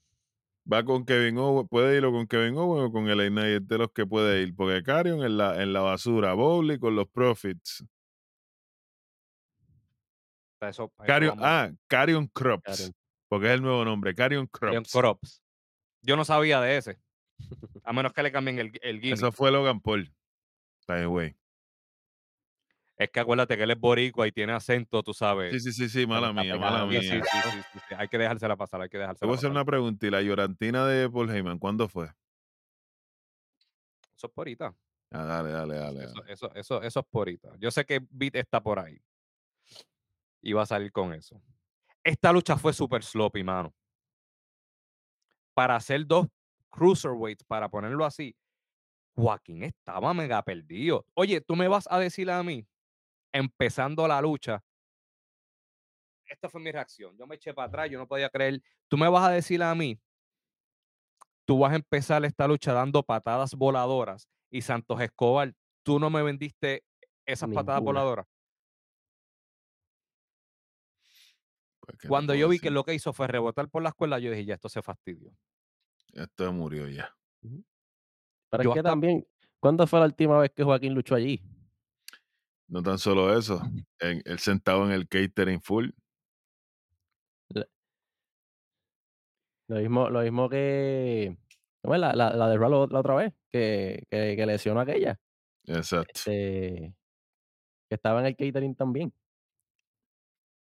[0.73, 3.79] Va con Kevin Owens, puede ir o con Kevin Owens o con el Knight, de
[3.79, 7.85] los que puede ir, porque Carion en la, en la basura, Bowley con los Profits.
[10.61, 12.93] eso, Carion, ah, Carion Crops, Carion.
[13.29, 14.93] porque es el nuevo nombre, Carion Crops.
[14.93, 15.43] Crops.
[16.03, 17.01] Yo no sabía de ese.
[17.83, 19.15] A menos que le cambien el, el gimmick.
[19.15, 20.15] Eso fue Logan Paul.
[20.87, 21.37] By the way.
[22.99, 25.53] Es que acuérdate que él es boricua y tiene acento, tú sabes.
[25.53, 27.01] Sí, sí, sí, sí, mala mía, mala mía.
[27.01, 27.21] sí, sí, sí,
[27.73, 27.95] sí, sí.
[27.97, 30.05] Hay que dejársela pasar, hay que Te dejársela voy a hacer una pregunta.
[30.05, 32.07] ¿Y la llorantina de Paul Heyman cuándo fue?
[34.17, 34.75] Eso es por ahorita.
[35.13, 36.05] Ah, dale, dale, dale.
[36.05, 36.33] Eso, dale.
[36.33, 37.53] eso, eso, eso es por ahorita.
[37.61, 39.01] Yo sé que Beat está por ahí.
[40.43, 41.41] Y va a salir con eso.
[42.03, 43.73] Esta lucha fue súper sloppy, mano.
[45.55, 46.27] Para hacer dos
[46.69, 48.37] cruiserweights, para ponerlo así,
[49.15, 51.07] Joaquín estaba mega perdido.
[51.15, 52.67] Oye, tú me vas a decir a mí,
[53.33, 54.63] empezando la lucha,
[56.27, 57.17] esta fue mi reacción.
[57.17, 58.61] Yo me eché para atrás, yo no podía creer.
[58.89, 59.99] Tú me vas a decir a mí,
[61.47, 66.23] tú vas a empezar esta lucha dando patadas voladoras y Santos Escobar, tú no me
[66.23, 66.85] vendiste
[67.25, 68.27] esas patadas voladoras.
[71.81, 74.19] Pues, ¿qué te Cuando yo vi que lo que hizo fue rebotar por la escuela,
[74.19, 75.33] yo dije, ya esto se fastidió.
[76.13, 77.15] Esto murió ya.
[78.51, 79.27] Pero Yo es que hasta- también,
[79.61, 81.43] ¿cuándo fue la última vez que Joaquín luchó allí?
[82.69, 83.63] No tan solo eso,
[83.99, 85.91] en, él sentado en el catering full.
[89.69, 91.37] Lo mismo, lo mismo que
[91.83, 95.19] la, la, la de Raw la, otra vez, que, que, que lesionó a aquella,
[95.67, 96.11] Exacto.
[96.15, 96.95] este,
[97.89, 99.13] que estaba en el catering también.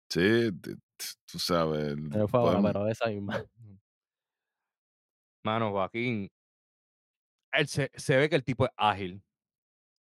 [0.09, 1.97] Sí, tú sabes.
[1.97, 3.45] No fue ahora, pero esa misma.
[5.45, 6.31] Mano, Joaquín,
[7.53, 9.23] él se, se ve que el tipo es ágil.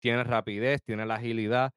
[0.00, 1.72] Tiene rapidez, tiene la agilidad,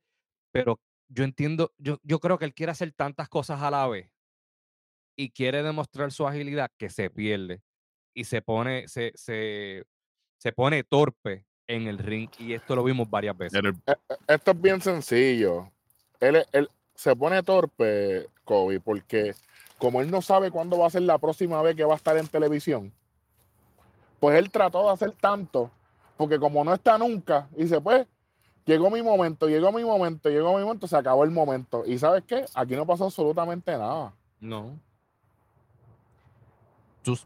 [0.51, 4.09] pero yo entiendo, yo, yo creo que él quiere hacer tantas cosas a la vez
[5.15, 7.61] y quiere demostrar su agilidad que se pierde
[8.13, 9.83] y se pone, se, se,
[10.37, 13.59] se pone torpe en el ring y esto lo vimos varias veces.
[13.59, 15.69] era el- Esto es bien sencillo.
[16.19, 19.33] Él, él se pone torpe, Kobe, porque
[19.77, 22.17] como él no sabe cuándo va a ser la próxima vez que va a estar
[22.17, 22.93] en televisión,
[24.19, 25.71] pues él trató de hacer tanto,
[26.17, 28.05] porque como no está nunca, dice, pues,
[28.65, 31.83] llegó mi momento, llegó mi momento, llegó mi momento, se acabó el momento.
[31.85, 32.45] Y ¿sabes qué?
[32.53, 34.13] Aquí no pasó absolutamente nada.
[34.39, 34.79] No.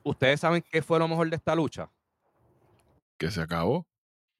[0.03, 1.89] ¿Ustedes saben qué fue lo mejor de esta lucha?
[3.17, 3.87] que se acabó.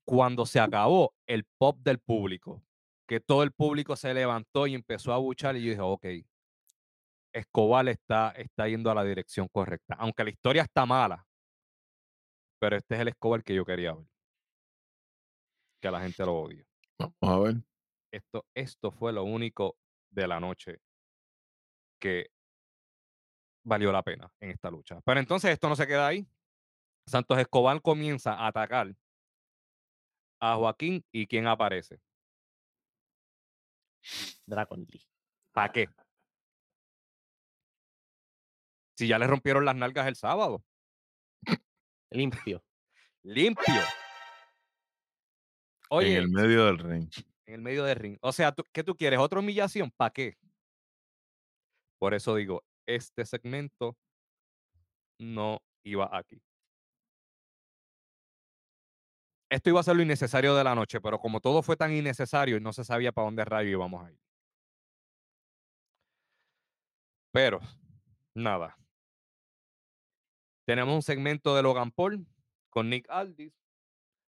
[0.08, 2.62] cuando se acabó el pop del público,
[3.08, 6.06] que todo el público se levantó y empezó a buchar y yo dije, ok,
[7.34, 11.26] Escobar está, está yendo a la dirección correcta, aunque la historia está mala,
[12.60, 14.06] pero este es el Escobar que yo quería ver,
[15.82, 16.65] que la gente lo odia.
[17.00, 17.56] Vamos a ver.
[18.12, 19.78] Esto, esto fue lo único
[20.10, 20.80] de la noche
[22.00, 22.32] que
[23.66, 25.02] valió la pena en esta lucha.
[25.02, 26.28] Pero entonces esto no se queda ahí.
[27.08, 28.96] Santos Escobar comienza a atacar
[30.40, 32.00] a Joaquín y ¿quién aparece?
[34.46, 35.06] Dragon Lee.
[35.52, 35.90] ¿Para qué?
[38.98, 40.64] Si ya le rompieron las nalgas el sábado.
[42.12, 42.64] Limpio.
[43.24, 43.82] Limpio.
[45.92, 47.10] En el medio del ring.
[47.48, 48.18] en el medio del ring.
[48.22, 49.20] O sea, ¿tú- ¿qué tú quieres?
[49.20, 49.92] ¿Otra humillación?
[49.92, 50.38] ¿Para qué?
[52.00, 53.96] Por eso digo, este segmento
[55.20, 56.42] no iba aquí.
[59.50, 62.58] Esto iba a ser lo innecesario de la noche, pero como todo fue tan innecesario
[62.58, 64.20] y no se sabía para dónde rayo íbamos a ir.
[67.32, 67.60] Pero,
[68.36, 68.78] nada.
[70.68, 72.26] Tenemos un segmento de Logan Paul
[72.72, 73.54] con Nick Aldis,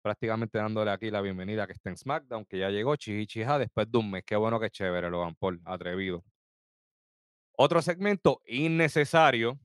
[0.01, 3.99] prácticamente dándole aquí la bienvenida que esté en SmackDown, que ya llegó Chihichiha después de
[3.99, 4.25] un mes.
[4.25, 6.25] Qué bueno que chévere, Logan Paul, atrevido.
[7.57, 9.61] Otro segmento innecesario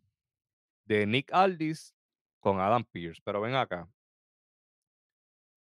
[0.85, 1.95] de Nick Aldis
[2.39, 3.21] con Adam Pierce.
[3.23, 3.89] Pero ven acá.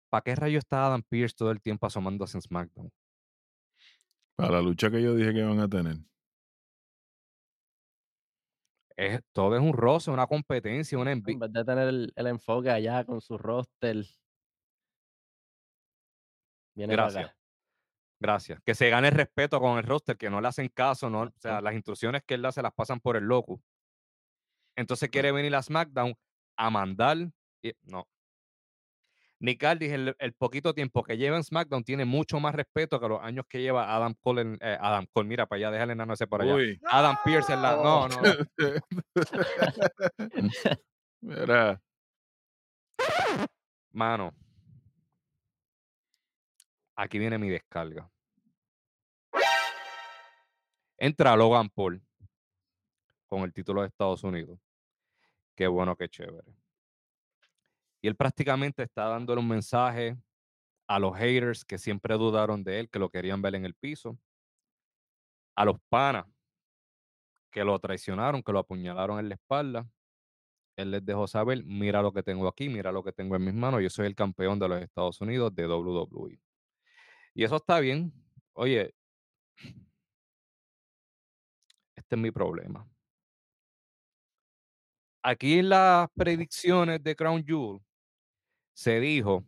[0.09, 2.91] ¿Para qué rayo está Adam Pierce todo el tiempo asomándose en SmackDown?
[4.37, 5.97] Para la lucha que yo dije que van a tener.
[8.97, 11.35] Es, todo es un roce, una competencia, una envidia.
[11.35, 14.05] En vez de tener el, el enfoque allá con su roster.
[16.75, 17.25] Viene Gracias.
[17.27, 17.37] acá.
[18.21, 18.61] Gracias.
[18.65, 21.33] Que se gane el respeto con el roster, que no le hacen caso, no, o
[21.39, 23.61] sea, las instrucciones que él da se las pasan por el loco.
[24.77, 26.15] Entonces quiere venir a SmackDown
[26.57, 27.19] a mandar.
[27.63, 28.07] y- no.
[29.41, 33.09] Nick Aldis, el, el poquito tiempo que lleva en SmackDown, tiene mucho más respeto que
[33.09, 34.43] los años que lleva Adam Cole.
[34.43, 36.55] en- eh, Adam Cole, mira para allá, déjale enano ese por allá.
[36.55, 36.81] Uy.
[36.85, 37.75] Adam Pierce en la.
[37.75, 38.17] No, no.
[41.21, 41.83] Mira,
[43.93, 44.33] Mano.
[47.03, 48.09] Aquí viene mi descarga.
[50.97, 52.01] Entra Logan Paul
[53.27, 54.61] con el título de Estados Unidos.
[55.57, 56.55] Qué bueno, qué chévere.
[58.01, 60.17] Y él prácticamente está dándole un mensaje
[60.87, 64.17] a los haters que siempre dudaron de él, que lo querían ver en el piso.
[65.57, 66.27] A los panas
[67.51, 69.89] que lo traicionaron, que lo apuñalaron en la espalda.
[70.77, 73.55] Él les dejó saber, mira lo que tengo aquí, mira lo que tengo en mis
[73.55, 73.83] manos.
[73.83, 76.41] Yo soy el campeón de los Estados Unidos de WWE.
[77.35, 78.13] Y eso está bien.
[78.55, 78.95] Oye,
[81.97, 82.87] este es mi problema.
[85.23, 87.81] Aquí en las predicciones de Crown Jewel
[88.75, 89.45] se dijo,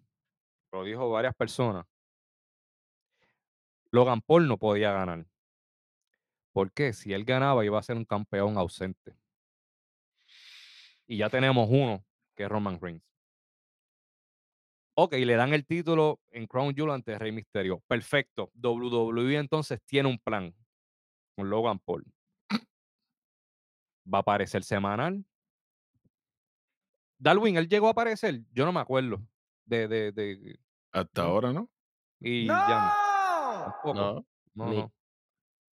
[0.73, 1.85] lo dijo varias personas,
[3.91, 5.27] Logan Paul no podía ganar.
[6.53, 6.93] ¿Por qué?
[6.93, 9.17] Si él ganaba iba a ser un campeón ausente.
[11.07, 13.14] Y ya tenemos uno, que es Roman Reigns.
[14.97, 17.81] Ok, le dan el título en Crown Jewel ante Rey Mysterio.
[17.89, 18.51] Perfecto.
[18.55, 20.55] WWE entonces tiene un plan
[21.37, 22.05] con Logan Paul.
[24.13, 25.25] Va a aparecer semanal.
[27.19, 28.41] Darwin, él llegó a aparecer.
[28.53, 29.21] Yo no me acuerdo.
[29.65, 30.59] De, de, de,
[30.93, 31.29] hasta No.
[31.29, 31.71] ahora, ¿no?
[32.21, 33.65] y ya no.
[33.65, 33.65] ¡No!
[33.73, 33.95] Tampoco.
[33.95, 34.93] No, No, no.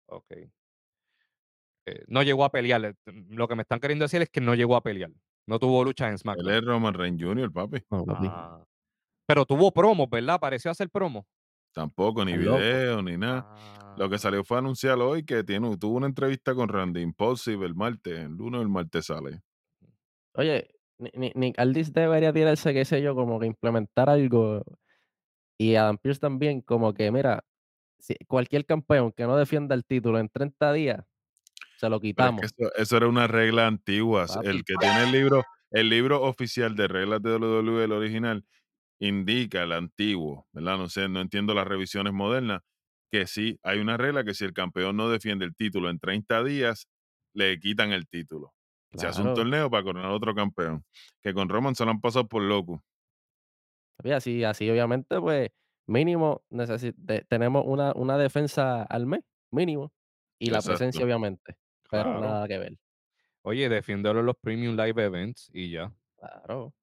[0.08, 0.32] Ok.
[0.32, 2.86] Eh, no llegó a pelear.
[2.86, 2.96] eh,
[3.30, 5.12] Lo que me están queriendo decir es que no llegó a pelear.
[5.48, 6.52] No tuvo lucha en Él SmackDown.
[6.54, 7.84] es Roman Reigns Jr., papi.
[7.90, 8.28] no, papi.
[8.30, 8.64] Ah.
[9.30, 10.40] Pero tuvo promos, ¿verdad?
[10.40, 11.28] Pareció hacer promo.
[11.72, 12.58] Tampoco, ni loco.
[12.58, 13.46] video, ni nada.
[13.96, 14.18] Lo que Ah.
[14.18, 18.32] salió fue anunciar hoy que tiene, tuvo una entrevista con Randy Impulsive el martes, el
[18.36, 19.42] lunes o el martes sale.
[20.34, 24.64] Oye, Ni- Ni- Nick Aldis debería tirarse, qué sé yo, como que implementar algo.
[25.58, 27.46] Y Adam Pearce también, como que, mira,
[28.00, 31.06] si cualquier campeón que no defienda el título en 30 días,
[31.78, 32.42] se lo es quitamos.
[32.42, 34.26] que eso, eso era una regla antigua.
[34.28, 34.48] Papi.
[34.50, 38.44] El que tiene el libro, el libro oficial de reglas de WWE, el original,
[39.00, 40.78] indica el antiguo, ¿verdad?
[40.78, 42.62] No sé, no entiendo las revisiones modernas,
[43.12, 46.44] que sí, hay una regla que si el campeón no defiende el título en 30
[46.44, 46.88] días,
[47.34, 48.54] le quitan el título.
[48.94, 50.84] Se hace un torneo para coronar otro campeón.
[51.22, 52.84] Que con Roman se lo han pasado por loco.
[54.04, 55.50] Y así, así obviamente, pues,
[55.88, 59.92] mínimo de- tenemos una, una defensa al mes, mínimo.
[60.40, 61.56] Y la presencia, obviamente.
[61.90, 62.22] Pero Claro.
[62.22, 62.78] nada que ver.
[63.44, 65.94] Oye, defiéndelo en los Premium Live Events y ya.
[66.18, 66.74] Claro.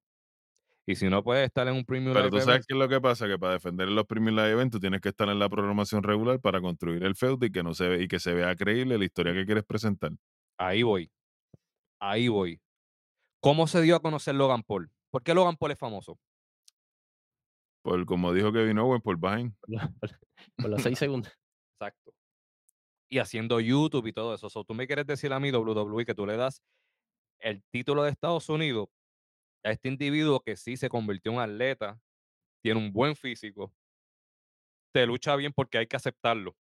[0.89, 2.87] Y si no puede estar en un Premium Pero Live tú sabes qué es lo
[2.87, 5.49] que pasa, que para defender los primer live events tú tienes que estar en la
[5.49, 8.55] programación regular para construir el feud y que no se ve, y que se vea
[8.55, 10.11] creíble la historia que quieres presentar.
[10.57, 11.11] ahí voy.
[11.99, 12.61] Ahí voy.
[13.41, 14.89] ¿Cómo se dio a conocer Logan Paul?
[15.11, 16.17] ¿Por qué Logan Paul es famoso?
[17.83, 19.53] Por como dijo Kevin Owens, por Vine.
[19.99, 20.19] Por-
[20.57, 21.33] por los seis segundos.
[21.79, 22.13] Exacto.
[23.09, 24.49] Y haciendo YouTube y todo eso.
[24.49, 26.61] So, tú me quieres decir a mí, WWE, que tú le das
[27.39, 28.87] el título de Estados Unidos
[29.63, 31.99] a este individuo que sí se convirtió en atleta,
[32.61, 33.73] tiene un buen físico,
[34.91, 36.55] te lucha bien porque hay que aceptarlo.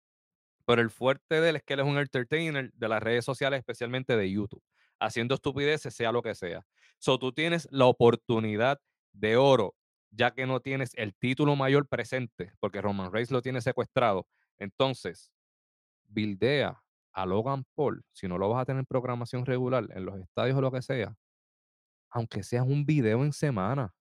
[0.66, 3.60] Pero el fuerte de él es que él es un entertainer de las redes sociales,
[3.60, 4.64] especialmente de YouTube,
[5.00, 6.66] haciendo estupideces, sea lo que sea.
[7.00, 8.80] So, tú tienes la oportunidad
[9.12, 9.76] de oro,
[10.12, 14.28] ya que no tienes el título mayor presente, porque Roman Reigns lo tiene secuestrado.
[14.58, 15.32] Entonces,
[16.08, 16.82] buildea
[17.12, 20.58] a Logan Paul, si no lo vas a tener en programación regular en los estadios
[20.58, 21.16] o lo que sea,
[22.14, 23.94] aunque sea un video en semana.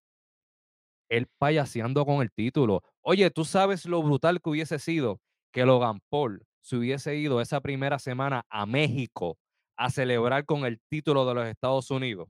[1.09, 2.83] Él payaseando con el título.
[3.03, 5.21] Oye, ¿tú sabes lo brutal que hubiese sido
[5.53, 9.37] que Logan Paul se hubiese ido esa primera semana a México
[9.77, 12.29] a celebrar con el título de los Estados Unidos?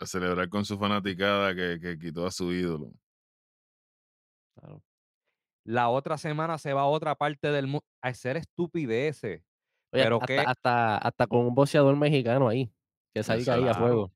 [0.00, 2.92] A celebrar con su fanaticada que, que quitó a su ídolo.
[4.56, 4.82] Claro.
[5.64, 9.42] La otra semana se va a otra parte del mundo a hacer estupideces.
[9.92, 12.72] Oye, Pero hasta, que- hasta, hasta con un boxeador mexicano ahí,
[13.14, 14.12] que salga ahí a fuego.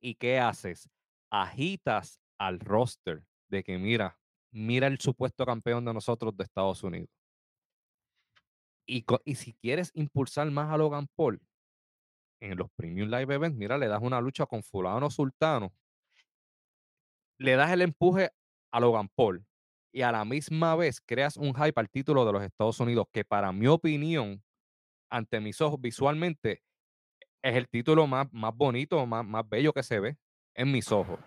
[0.00, 0.90] ¿Y qué haces?
[1.30, 4.18] Agitas al roster de que mira,
[4.50, 7.10] mira el supuesto campeón de nosotros de Estados Unidos.
[8.86, 11.40] Y, y si quieres impulsar más a Logan Paul
[12.40, 15.72] en los Premium Live Events, mira, le das una lucha con fulano sultano,
[17.38, 18.30] le das el empuje
[18.72, 19.46] a Logan Paul
[19.92, 23.24] y a la misma vez creas un hype al título de los Estados Unidos que
[23.24, 24.42] para mi opinión,
[25.10, 26.62] ante mis ojos visualmente,
[27.42, 30.16] es el título más, más bonito, más, más bello que se ve
[30.54, 31.18] en mis ojos.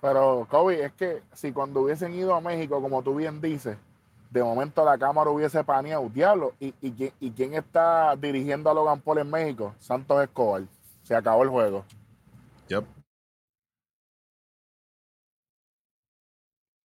[0.00, 3.76] Pero, Kobe, es que si cuando hubiesen ido a México, como tú bien dices,
[4.30, 8.74] de momento la cámara hubiese paneado, diablo, ¿y, y, quién, y quién está dirigiendo a
[8.74, 9.74] Logan Paul en México?
[9.78, 10.62] Santos Escobar.
[11.02, 11.84] Se acabó el juego.
[12.68, 12.84] Yep.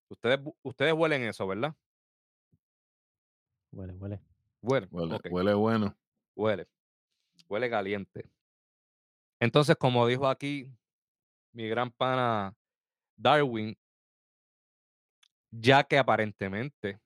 [0.09, 1.73] Ustedes, ustedes huelen eso, ¿verdad?
[3.71, 4.19] Huele, huele.
[4.61, 4.87] Huele.
[4.91, 5.95] Huele bueno.
[6.35, 6.67] huele.
[7.49, 8.29] Huele caliente.
[9.41, 10.67] Entonces, como dijo aquí
[11.51, 12.55] mi gran pana
[13.17, 13.75] Darwin,
[15.49, 16.99] ya que aparentemente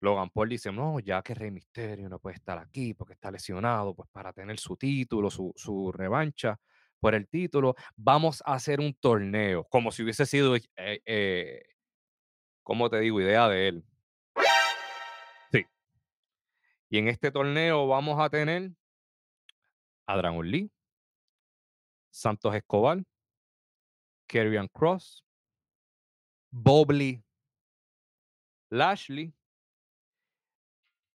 [0.00, 3.94] Logan Paul dice, no, ya que Rey Misterio no puede estar aquí porque está lesionado,
[3.94, 6.58] pues para tener su título, su, su revancha
[6.98, 11.62] por el título, vamos a hacer un torneo, como si hubiese sido, eh, eh,
[12.62, 13.20] ¿cómo te digo?
[13.20, 13.84] Idea de él.
[15.52, 15.66] Sí.
[16.88, 18.70] Y en este torneo vamos a tener
[20.06, 20.70] a Dragon Lee,
[22.16, 23.02] Santos Escobar,
[24.26, 25.22] Karrion Cross,
[26.50, 27.22] Bobby
[28.70, 29.34] Lashley.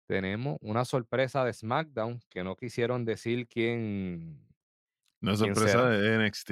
[0.08, 4.48] Tenemos una sorpresa de SmackDown que no quisieron decir quién,
[5.22, 5.90] Una ¿Quién sorpresa será?
[5.90, 6.52] de NXT.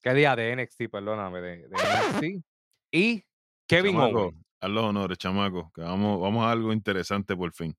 [0.00, 2.44] qué día de NXT, perdóname, de, de NXT.
[2.90, 3.24] Y
[3.68, 4.44] Kevin Owens.
[4.60, 7.76] haz los honores, chamaco, que vamos, vamos a algo interesante por fin.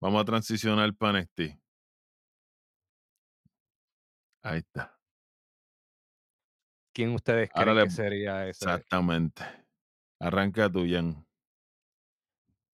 [0.00, 1.40] Vamos a transicionar para NXT.
[4.42, 4.95] Ahí está.
[6.96, 8.64] ¿Quién ustedes creen le- que sería ese?
[8.64, 9.42] Exactamente.
[10.18, 11.26] Arranca tú, Jan.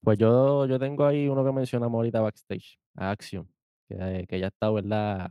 [0.00, 3.52] Pues yo, yo tengo ahí uno que mencionamos ahorita backstage, a Action,
[3.88, 5.28] que, que ya está, ¿verdad?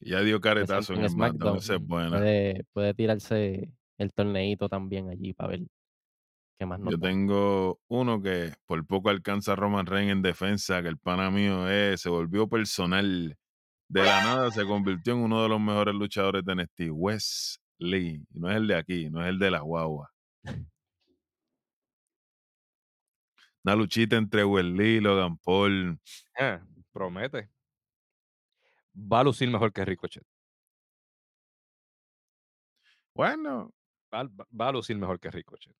[0.00, 1.38] Ya dio caretazo en, en el SmackDown.
[1.38, 1.58] SmackDown.
[1.58, 2.18] Esa es buena.
[2.18, 5.60] Puede, puede tirarse el torneito también allí para ver
[6.58, 10.82] qué más nos Yo tengo uno que por poco alcanza a Roman Reigns en defensa,
[10.82, 13.36] que el pana mío es, se volvió personal.
[13.88, 18.24] De la nada se convirtió en uno de los mejores luchadores de NXT, Wes Lee.
[18.30, 20.12] Y no es el de aquí, no es el de la guagua.
[23.64, 26.00] Una luchita entre Wes Lee y Logan Paul.
[26.38, 26.60] Eh,
[26.92, 27.50] promete.
[28.94, 30.24] Va a lucir mejor que Ricochet.
[33.14, 33.72] Bueno,
[34.12, 35.74] Va, a lucir mejor que Ricochet.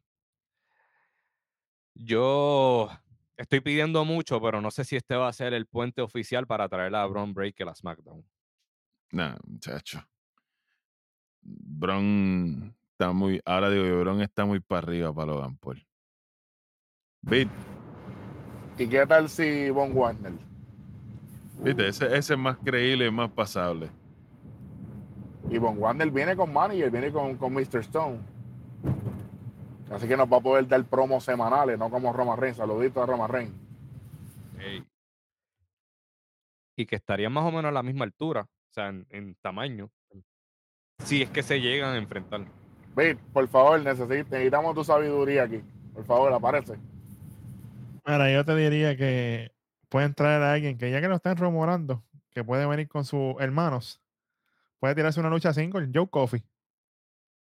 [1.94, 2.88] Yo
[3.36, 6.68] estoy pidiendo mucho, pero no sé si este va a ser el puente oficial para
[6.68, 8.24] traer a Braun Breaker a SmackDown.
[9.10, 10.02] Nah, muchacho.
[11.42, 13.40] Bron está muy.
[13.44, 15.84] Ahora digo yo, Bron está muy para arriba para Logan Paul.
[17.22, 17.48] Beat,
[18.78, 20.32] ¿Y qué tal si Von Warner?
[21.62, 23.90] viste, ese, ese es más creíble y más pasable.
[25.50, 27.76] Y Von Warner viene con manager, viene con, con Mr.
[27.80, 28.18] Stone.
[29.90, 32.56] Así que nos va a poder dar promos semanales, no como Roman Reigns.
[32.56, 33.54] Saludito a Roman Reigns.
[34.58, 34.84] Ey.
[36.76, 39.90] Y que estarían más o menos a la misma altura, o sea, en, en tamaño.
[41.04, 42.42] Si es que se llegan a enfrentar.
[42.96, 45.62] Vic, por favor, necesit- necesitamos tu sabiduría aquí.
[45.94, 46.74] Por favor, aparece.
[48.06, 49.52] Mira, yo te diría que
[49.88, 53.34] pueden traer a alguien que ya que lo están rumorando, que puede venir con sus
[53.40, 54.00] hermanos,
[54.78, 56.42] puede tirarse una lucha single, Joe Coffey.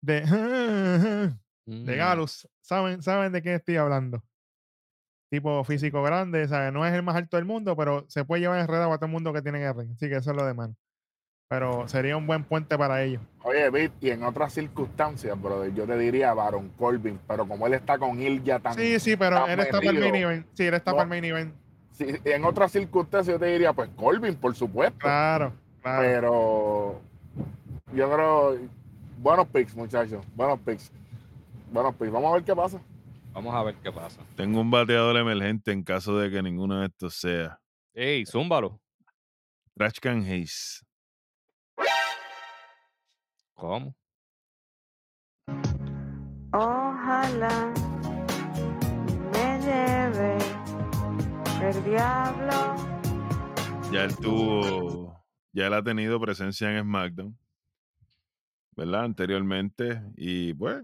[0.02, 1.34] De, de
[1.70, 2.48] Mm, Galus.
[2.62, 4.24] ¿Saben, ¿Saben de qué estoy hablando?
[5.30, 6.72] Tipo físico grande, ¿sabes?
[6.72, 9.12] No es el más alto del mundo, pero se puede llevar enredado a todo el
[9.12, 9.92] mundo que tiene que ring.
[9.92, 10.76] Así que eso es lo de mano.
[11.50, 13.22] Pero sería un buen puente para ellos.
[13.44, 17.74] Oye, Vic, y en otras circunstancias, brother, yo te diría Baron Corbin, pero como él
[17.76, 18.74] está con Ilya tan.
[18.74, 20.46] Sí, sí, pero él está para el main event.
[20.54, 20.98] Sí, él está No.
[20.98, 21.54] para el main event.
[21.92, 25.00] sí, en otras circunstancias yo te diría, pues Corbin, por supuesto.
[25.00, 26.02] Claro, claro.
[26.02, 27.02] Pero
[27.94, 28.58] yo creo.
[29.20, 30.24] Buenos picks, muchachos.
[30.36, 30.92] Buenos picks.
[31.72, 32.12] Buenos picks.
[32.12, 32.80] Vamos a ver qué pasa.
[33.34, 34.22] Vamos a ver qué pasa.
[34.36, 37.58] Tengo un bateador emergente en caso de que ninguno de estos sea.
[37.94, 38.80] Ey, zúmbalo.
[39.76, 40.84] Trashcan Hayes.
[43.58, 43.96] ¿Cómo?
[46.54, 47.74] Ojalá
[49.34, 50.38] me lleve
[51.64, 52.76] el diablo.
[53.92, 55.20] Ya él tuvo,
[55.54, 57.36] ya él ha tenido presencia en SmackDown,
[58.76, 59.06] ¿verdad?
[59.06, 60.04] Anteriormente.
[60.16, 60.84] Y pues,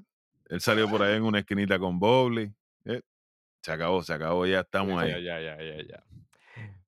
[0.49, 2.51] él salió por ahí en una esquinita con Bobby.
[2.85, 3.01] Eh,
[3.61, 5.23] se acabó, se acabó, ya estamos Ya, ahí.
[5.23, 6.03] ya, ya, ya, ya.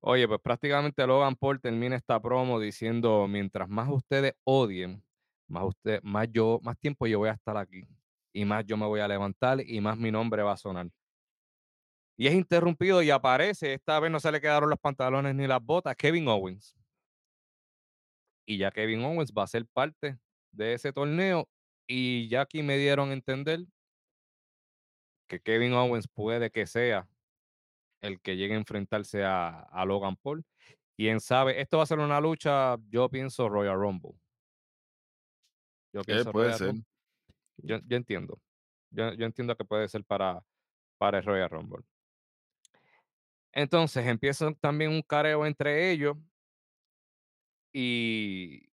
[0.00, 5.05] Oye, pues prácticamente Logan Paul termina esta promo diciendo, mientras más ustedes odien
[5.48, 7.86] más usted, más yo, más tiempo yo voy a estar aquí.
[8.32, 10.88] Y más yo me voy a levantar y más mi nombre va a sonar.
[12.18, 15.62] Y es interrumpido y aparece, esta vez no se le quedaron los pantalones ni las
[15.62, 16.74] botas, Kevin Owens.
[18.46, 20.18] Y ya Kevin Owens va a ser parte
[20.52, 21.48] de ese torneo.
[21.86, 23.60] Y ya aquí me dieron a entender
[25.28, 27.08] que Kevin Owens puede que sea
[28.00, 30.44] el que llegue a enfrentarse a, Logan Paul.
[30.96, 34.14] Quién sabe, esto va a ser una lucha, yo pienso Royal Rumble.
[35.96, 36.66] Yo Eh, pienso puede Royal ser.
[36.68, 36.84] Rumble.
[37.56, 38.38] Yo, yo entiendo.
[38.90, 40.44] Yo, yo entiendo que puede ser para,
[40.98, 41.84] para el Royal Rumble.
[43.50, 46.18] Entonces empieza también un careo entre ellos
[47.72, 48.68] y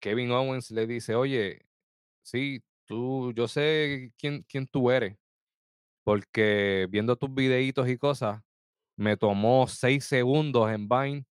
[0.00, 1.66] Kevin Owens le dice, oye,
[2.22, 5.18] sí, tú, yo sé quién, quién tú eres,
[6.04, 8.40] porque viendo tus videitos y cosas,
[8.96, 11.26] me tomó seis segundos en Vine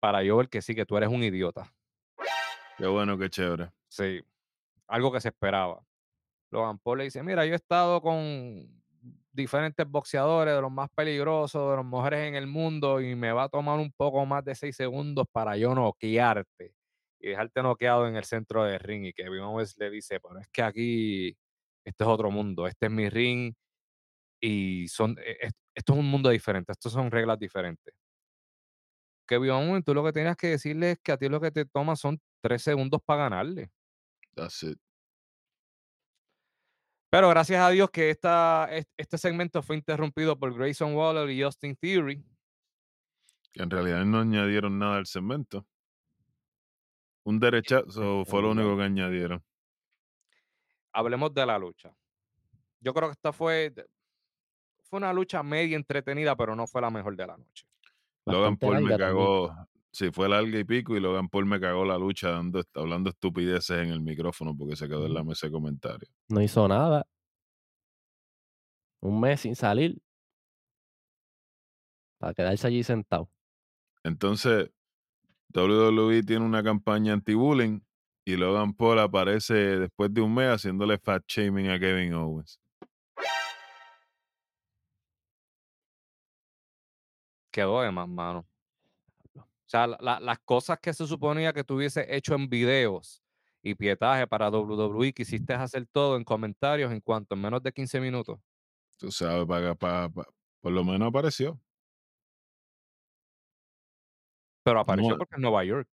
[0.00, 1.72] para yo ver que sí, que tú eres un idiota.
[2.76, 3.70] Qué bueno, qué chévere.
[3.90, 4.20] Sí,
[4.88, 5.84] algo que se esperaba.
[6.50, 8.82] Logan Paul le dice, mira, yo he estado con
[9.32, 13.44] diferentes boxeadores de los más peligrosos, de las mujeres en el mundo, y me va
[13.44, 16.74] a tomar un poco más de seis segundos para yo noquearte
[17.20, 19.06] y dejarte noqueado en el centro del ring.
[19.06, 21.28] Y Kevin Owens le dice, pero es que aquí,
[21.84, 23.54] este es otro mundo, este es mi ring,
[24.40, 27.94] y son, e- es- esto es un mundo diferente, estos son reglas diferentes.
[29.26, 31.64] Kevin Owens, tú lo que tenías que decirle es que a ti lo que te
[31.64, 33.70] toma son tres segundos para ganarle.
[34.40, 34.78] That's it.
[37.10, 41.42] Pero gracias a Dios que esta, es- este segmento fue interrumpido por Grayson Waller y
[41.42, 42.24] Justin Theory.
[43.52, 45.66] Que en realidad no añadieron nada al segmento.
[47.24, 49.44] Un derechazo fue lo único que añadieron.
[50.92, 51.92] Hablemos de la lucha.
[52.80, 53.74] Yo creo que esta fue,
[54.84, 57.66] fue una lucha media entretenida, pero no fue la mejor de la noche.
[58.24, 59.54] Logan Paul me cagó.
[59.92, 63.78] Sí, fue larga y pico y Logan Paul me cagó la lucha dando, hablando estupideces
[63.78, 66.12] en el micrófono porque se quedó en la mesa de comentarios.
[66.28, 67.06] No hizo nada.
[69.00, 70.00] Un mes sin salir.
[72.18, 73.30] Para quedarse allí sentado.
[74.04, 74.70] Entonces,
[75.52, 77.80] WWE tiene una campaña anti-bullying
[78.24, 82.60] y Logan Paul aparece después de un mes haciéndole fat shaming a Kevin Owens.
[87.50, 88.46] Quedó de más, mano.
[89.70, 93.22] O sea, la- la- las cosas que se suponía que tuviese hecho en videos
[93.62, 98.00] y pietaje para WWE, quisiste hacer todo en comentarios en cuanto, en menos de 15
[98.00, 98.40] minutos.
[98.98, 100.28] Tú sabes, para, para- para-
[100.60, 101.56] por lo menos apareció.
[104.64, 105.88] Pero apareció No, porque es Nueva York.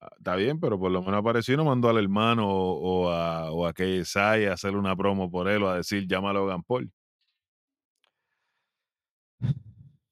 [0.00, 3.10] Ah, Está bien, pero por lo menos apareció y no mandó al hermano o, o
[3.12, 6.32] a, o a KSI a hacer una promo por él o a decir llama a
[6.32, 6.90] Logan Paul.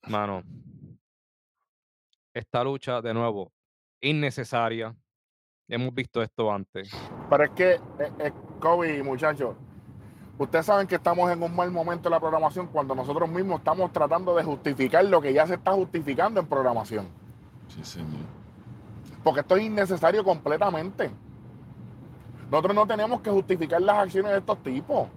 [0.08, 0.44] Mano,
[2.34, 3.52] esta lucha, de nuevo,
[4.00, 4.94] innecesaria.
[5.68, 6.90] Hemos visto esto antes.
[7.30, 7.80] Pero es que, eh,
[8.18, 9.54] eh, Kobe, muchachos,
[10.38, 13.92] ustedes saben que estamos en un mal momento de la programación cuando nosotros mismos estamos
[13.92, 17.06] tratando de justificar lo que ya se está justificando en programación.
[17.68, 18.20] Sí, señor.
[19.22, 21.10] Porque esto es innecesario completamente.
[22.50, 25.08] Nosotros no tenemos que justificar las acciones de estos tipos.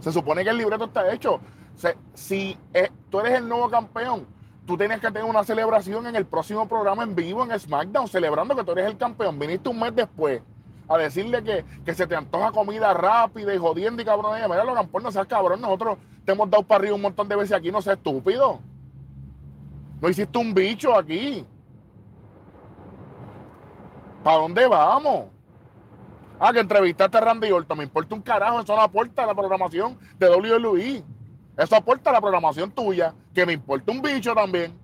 [0.00, 1.40] Se supone que el libreto está hecho.
[1.74, 4.26] Se- si eh, tú eres el nuevo campeón,
[4.66, 8.56] tú tienes que tener una celebración en el próximo programa en vivo en SmackDown, celebrando
[8.56, 9.38] que tú eres el campeón.
[9.38, 10.42] Viniste un mes después
[10.88, 14.34] a decirle que, que se te antoja comida rápida y jodiendo y cabrón.
[14.34, 15.60] Mira, Logan Paul, no seas cabrón.
[15.60, 18.60] Nosotros te hemos dado para arriba un montón de veces aquí, no seas estúpido.
[20.00, 21.46] No hiciste un bicho aquí.
[24.22, 25.26] ¿Para dónde vamos?
[26.40, 27.78] Ah, que entrevistaste a Randy Orton.
[27.78, 28.60] Me importa un carajo.
[28.60, 31.04] Eso no aporta a la programación de WWE.
[31.56, 33.14] Eso aporta a la programación tuya.
[33.34, 34.78] Que me importa un bicho también.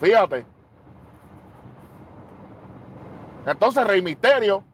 [0.00, 0.44] Fíjate.
[3.46, 4.64] Entonces, Rey Misterio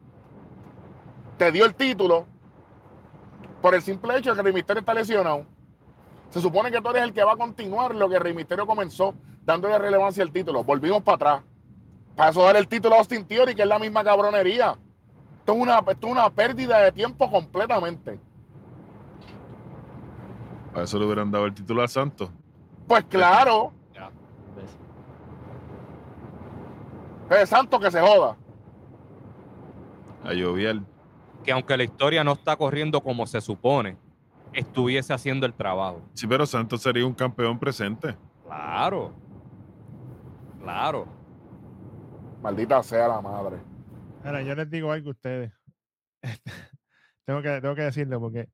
[1.37, 2.25] te dio el título
[3.61, 5.45] por el simple hecho de que Rey Misterio está lesionado.
[6.29, 9.15] Se supone que tú eres el que va a continuar lo que Rey Misterio comenzó,
[9.43, 10.63] dándole relevancia al título.
[10.63, 11.43] Volvimos para atrás.
[12.15, 14.77] Para eso dar el título a Austin Theory, que es la misma cabronería.
[15.39, 18.19] Esto es una, esto es una pérdida de tiempo completamente.
[20.77, 22.29] Para eso le hubieran dado el título a Santos.
[22.87, 23.73] Pues claro,
[27.31, 27.41] ¿Ves?
[27.41, 28.37] es santo que se joda.
[30.23, 30.29] A.
[31.43, 33.97] Que aunque la historia no está corriendo como se supone,
[34.53, 36.03] estuviese haciendo el trabajo.
[36.13, 38.15] Sí, pero Santos sería un campeón presente.
[38.45, 39.15] Claro.
[40.61, 41.07] Claro.
[42.43, 43.57] Maldita sea la madre.
[44.23, 45.51] Ahora, yo les digo algo a ustedes.
[47.25, 48.47] tengo, que, tengo que decirlo porque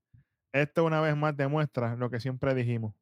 [0.54, 2.95] esto una vez más demuestra lo que siempre dijimos.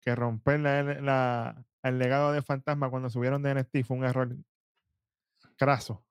[0.00, 4.36] Que romper la- la- el legado de Fantasma cuando subieron de NXT fue un error
[5.58, 6.04] craso.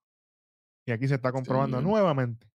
[0.85, 1.83] Y aquí se está comprobando Sí.
[1.85, 2.47] nuevamente.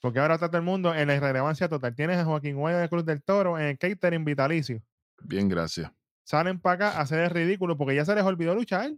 [0.00, 1.94] Porque ahora está todo el mundo en la irrelevancia total.
[1.94, 4.82] Tienes a Joaquín Guaya de Cruz del Toro en el catering vitalicio.
[5.22, 5.92] Bien, gracias.
[6.24, 8.90] Salen para acá a hacer el ridículo porque ya se les olvidó luchar.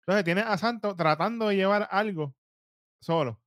[0.00, 2.34] Entonces tienes a Santos tratando de llevar algo
[3.00, 3.40] solo.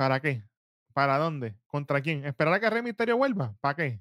[0.00, 0.42] ¿Para qué?
[0.94, 1.54] ¿Para dónde?
[1.66, 2.24] ¿Contra quién?
[2.24, 3.52] ¿Esperar a que Rey Misterio vuelva?
[3.60, 4.00] ¿Para qué?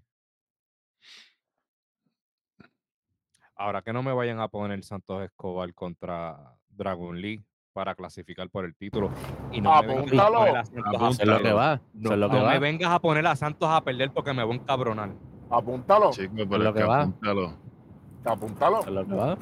[3.54, 7.44] Ahora que no me vayan a poner Santos Escobar contra Dragon Lee
[7.74, 9.12] para clasificar por el título.
[9.52, 10.38] Y no me vengas a Apúntalo.
[10.40, 11.34] poner a Santos a Apúntalo.
[11.34, 11.82] Lo que va.
[11.94, 12.50] No, lo que no va.
[12.54, 15.10] me vengas a poner a Santos a perder porque me voy a encabronar.
[15.50, 16.12] Apúntalo.
[16.12, 17.02] Chico, pero lo es que que va.
[17.02, 17.58] apúntalo.
[18.24, 18.80] Apúntalo.
[18.80, 19.38] Es lo que va.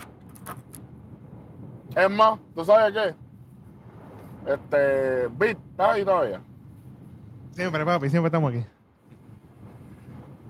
[1.95, 3.15] Es más, ¿tú sabes qué?
[4.51, 6.41] Este, Beat, ¿estás ahí todavía?
[7.57, 8.63] Siempre, papi, siempre estamos aquí.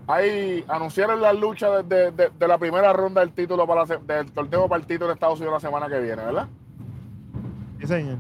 [0.07, 3.95] Ahí anunciaron la lucha de, de- de- de la primera ronda del título para la
[3.97, 6.49] del torneo para el título de Estados Unidos la semana que viene, ¿verdad?
[7.79, 8.17] Sí, señor.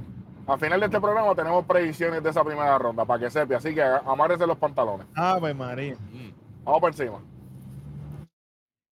[0.47, 3.57] Al final de este programa tenemos predicciones de esa primera ronda, para que sepa.
[3.57, 5.05] Así que amárrese los pantalones.
[5.15, 5.97] Ave María.
[6.63, 7.21] Vamos por encima.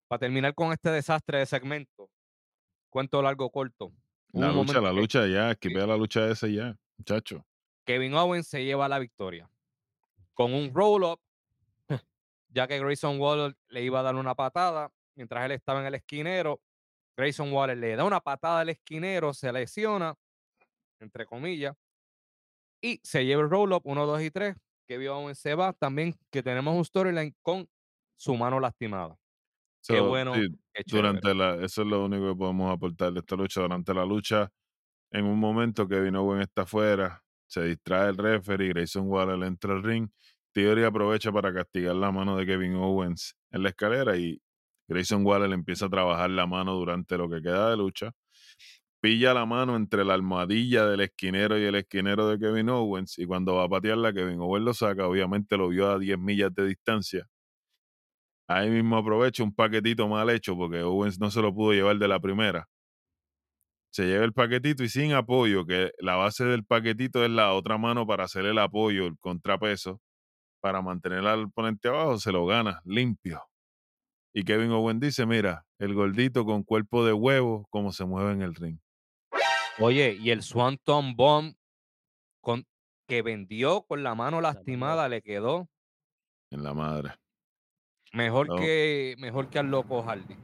[0.10, 2.10] Para terminar con este desastre de segmento,
[2.90, 3.94] cuento largo corto.
[4.34, 5.52] La un lucha, la que lucha ya.
[5.52, 7.46] Esquipea la lucha ese ya, muchacho.
[7.86, 9.50] Kevin Owens se lleva la victoria
[10.36, 11.20] con un roll-up,
[12.50, 15.96] ya que Grayson Waller le iba a dar una patada mientras él estaba en el
[15.96, 16.62] esquinero.
[17.18, 20.16] Grayson Waller le da una patada al esquinero, se lesiona,
[21.00, 21.76] entre comillas,
[22.82, 24.56] y se lleva el roll-up 1, 2 y 3.
[24.88, 25.74] Kevin Owens se va.
[25.74, 27.68] También que tenemos un storyline con
[28.18, 29.18] su mano lastimada.
[29.88, 30.48] Qué bueno, sí,
[30.88, 33.62] durante la, eso es lo único que podemos aportar de esta lucha.
[33.62, 34.52] Durante la lucha,
[35.12, 39.84] en un momento Kevin Owen está afuera, se distrae el referee, Grayson Waller entra al
[39.84, 40.10] ring.
[40.54, 44.42] Theory aprovecha para castigar la mano de Kevin Owens en la escalera y
[44.88, 48.12] Grayson Waller empieza a trabajar la mano durante lo que queda de lucha.
[49.02, 53.26] Pilla la mano entre la almohadilla del esquinero y el esquinero de Kevin Owens y
[53.26, 55.08] cuando va a patearla, Kevin Owens lo saca.
[55.08, 57.28] Obviamente lo vio a 10 millas de distancia.
[58.48, 62.08] Ahí mismo aprovecha un paquetito mal hecho porque Owens no se lo pudo llevar de
[62.08, 62.68] la primera.
[63.96, 67.78] Se lleva el paquetito y sin apoyo, que la base del paquetito es la otra
[67.78, 70.02] mano para hacer el apoyo, el contrapeso,
[70.60, 73.42] para mantener al oponente abajo, se lo gana limpio.
[74.34, 78.42] Y Kevin Owens dice, mira, el gordito con cuerpo de huevo, cómo se mueve en
[78.42, 78.80] el ring.
[79.80, 81.56] Oye, y el Swanton Bomb
[82.42, 82.68] con,
[83.08, 84.42] que vendió con la mano mano.
[84.42, 85.70] lastimada le quedó
[86.52, 87.14] En la madre.
[88.12, 88.58] mejor No.
[88.58, 90.36] que mejor que al loco Hardy.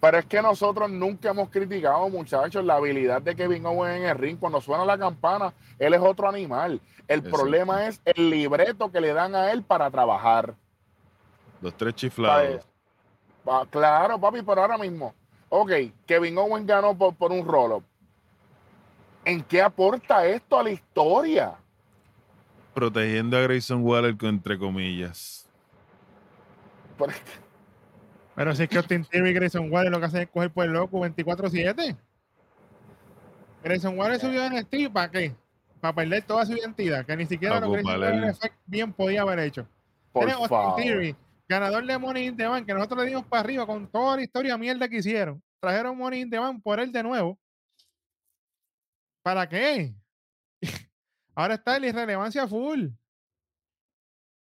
[0.00, 4.16] Pero es que nosotros nunca hemos criticado, muchachos, la habilidad de Kevin Owens en el
[4.16, 4.38] ring.
[4.38, 6.80] Cuando suena la campana, él es otro animal.
[7.08, 7.36] El Exacto.
[7.36, 10.54] problema es el libreto que le dan a él para trabajar.
[11.60, 12.64] Los tres chiflados.
[13.44, 15.14] Pa- Claro, papi, pero ahora mismo.
[15.48, 15.70] Ok,
[16.06, 17.82] Kevin Owens ganó por, por un roll-up.
[19.24, 21.54] ¿En qué aporta esto a la historia?
[22.74, 25.48] Protegiendo a Grayson Waller, entre comillas.
[26.96, 27.12] Pero-
[28.38, 30.64] Pero si es que Austin Theory y Grayson Waller lo que hacen es coger por
[30.64, 31.96] el loco 24-7.
[33.64, 35.34] Grayson Waller subió en NXT, ¿para qué?
[35.80, 39.40] Para perder toda su identidad, que ni siquiera lo que Grayson el- bien podía haber
[39.40, 39.68] hecho.
[40.12, 40.80] Por Tiene Austin favor.
[40.80, 41.16] Theory,
[41.48, 44.22] ganador de Money in the Bank, que nosotros le dimos para arriba con toda la
[44.22, 45.42] historia mierda que hicieron.
[45.60, 47.36] Trajeron Money in the Bank por él de nuevo.
[49.24, 49.96] ¿Para qué?
[51.34, 52.86] Ahora está en la irrelevancia full.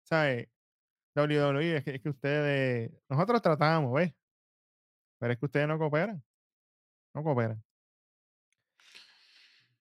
[0.02, 0.48] ¿Sabes?
[1.14, 4.12] WWE, es que, es que ustedes, nosotros tratamos, ¿ves?
[5.18, 6.22] Pero es que ustedes no cooperan.
[7.14, 7.62] No cooperan.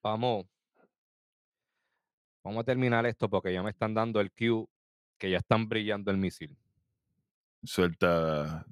[0.01, 0.45] Vamos.
[2.43, 4.67] Vamos a terminar esto porque ya me están dando el cue
[5.17, 6.55] que ya están brillando el misil.
[7.63, 8.65] Suelta.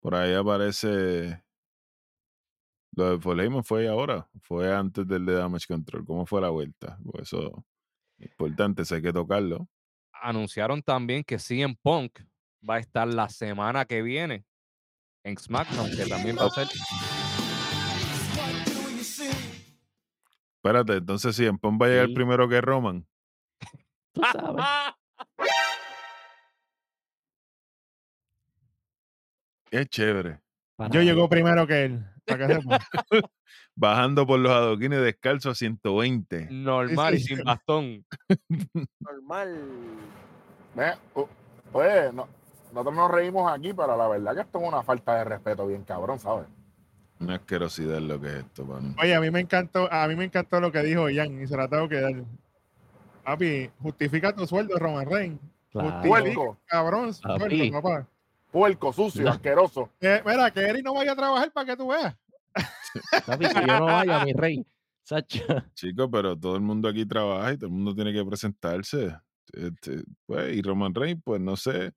[0.00, 1.42] Por ahí aparece.
[2.92, 4.28] Lo de Paul Heyman fue ahora.
[4.40, 6.04] Fue antes del de Damage Control.
[6.06, 6.98] ¿Cómo fue la vuelta?
[7.04, 7.64] Por eso.
[8.18, 9.68] Importante, eso hay que tocarlo.
[10.22, 12.20] Anunciaron también que CM Punk
[12.68, 14.44] va a estar la semana que viene
[15.24, 16.66] en SmackDown, que también va a ser.
[20.56, 22.14] Espérate, entonces si en Pon va a llegar Sí.
[22.14, 23.06] primero que Roman.
[24.12, 24.64] Tú sabes.
[29.70, 30.40] Es chévere.
[30.76, 31.06] Para Yo ver.
[31.08, 32.04] llegó primero que él.
[32.26, 32.80] Para que sepan.
[33.74, 36.48] Bajando por los adoquines descalzo a 120.
[36.50, 37.34] Normal y sí.
[37.36, 38.04] sin bastón.
[39.00, 39.56] Normal.
[40.74, 41.28] Ve, o-
[41.72, 42.28] Oye, no-
[42.72, 45.82] nosotros nos reímos aquí, pero la verdad que esto es una falta de respeto bien
[45.84, 46.46] cabrón, ¿sabes?
[47.20, 48.94] Una asquerosidad lo que es esto, mano.
[49.00, 51.56] Oye, a mí me encantó, a mí me encantó lo que dijo Ian y se
[51.56, 52.12] la tengo que dar.
[53.24, 55.40] Papi, justifica tu sueldo, Roman Reigns.
[55.72, 55.90] Claro.
[56.02, 58.06] Justifica, cabrón, sueldo, papá.
[58.56, 59.92] Puerco, sucio, asqueroso.
[60.00, 62.16] Eh, mira, que Eric no vaya a trabajar para que tú veas.
[63.26, 64.66] Papi, que yo no vaya, mi rey.
[65.02, 65.44] Sacho.
[65.74, 69.14] Chico, pero todo el mundo aquí trabaja y todo el mundo tiene que presentarse.
[69.52, 71.92] Este, pues, y Roman Reigns, pues no sé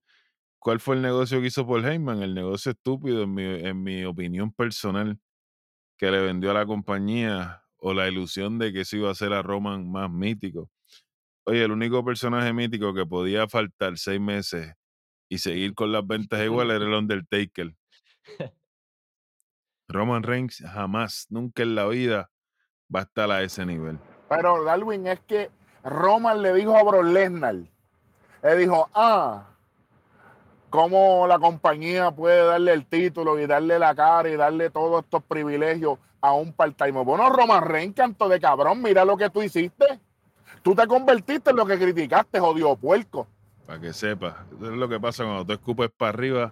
[0.59, 2.21] cuál fue el negocio que hizo Paul Heyman.
[2.21, 5.17] El negocio estúpido, en mi, en mi opinión personal,
[5.97, 9.31] que le vendió a la compañía o la ilusión de que eso iba a hacer
[9.31, 10.69] a Roman más mítico.
[11.45, 14.73] Oye, el único personaje mítico que podía faltar seis meses
[15.29, 17.73] y seguir con las ventas igual era el Undertaker.
[19.87, 22.29] Roman Reigns jamás, nunca en la vida
[22.93, 23.99] va a estar a ese nivel.
[24.27, 25.49] Pero Darwin es que
[25.83, 27.55] Roman le dijo a Brock Lesnar,
[28.43, 29.55] le dijo, ah,
[30.69, 35.23] cómo la compañía puede darle el título y darle la cara y darle todos estos
[35.23, 37.03] privilegios a un part-time.
[37.03, 39.99] Bueno, Roman Reigns, canto de cabrón, mira lo que tú hiciste.
[40.61, 43.27] Tú te convertiste en lo que criticaste, jodido puerco.
[43.69, 46.51] Para que sepas, eso es lo que pasa cuando tú escupes para arriba,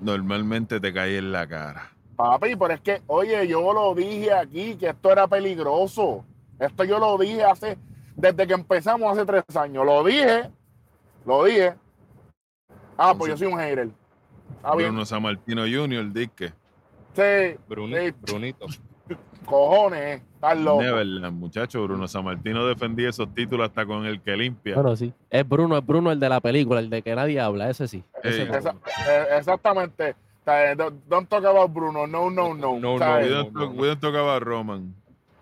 [0.00, 1.92] normalmente te cae en la cara.
[2.16, 6.24] Papi, pero es que, oye, yo lo dije aquí que esto era peligroso.
[6.58, 7.76] Esto yo lo dije hace,
[8.16, 9.84] desde que empezamos hace tres años.
[9.84, 10.50] Lo dije,
[11.26, 11.74] lo dije.
[12.96, 13.90] Ah, pues yo soy un hater.
[14.56, 14.88] Está bien.
[14.88, 16.54] Bruno Sammartino Jr., disque.
[17.14, 18.14] Sí, Bruni- Sí.
[18.22, 18.64] Brunito.
[19.44, 20.82] Cojones, estás loco.
[20.82, 21.82] Neverland, muchacho.
[21.84, 24.74] Bruno Sammartino defendía esos títulos hasta con el que limpia.
[24.74, 25.12] Bueno, sí.
[25.30, 28.02] Es Bruno, es Bruno el de la película, el de que nadie habla, ese sí.
[28.22, 28.48] Ese Ey.
[28.48, 28.86] es Esa- Bruno.
[29.08, 30.14] eh, exactamente.
[30.44, 32.06] Sea, don't, talk about Bruno.
[32.06, 32.78] No, no, no.
[32.78, 33.28] No, no, we, no.
[33.28, 34.94] don't talk, we don't talk about Roman.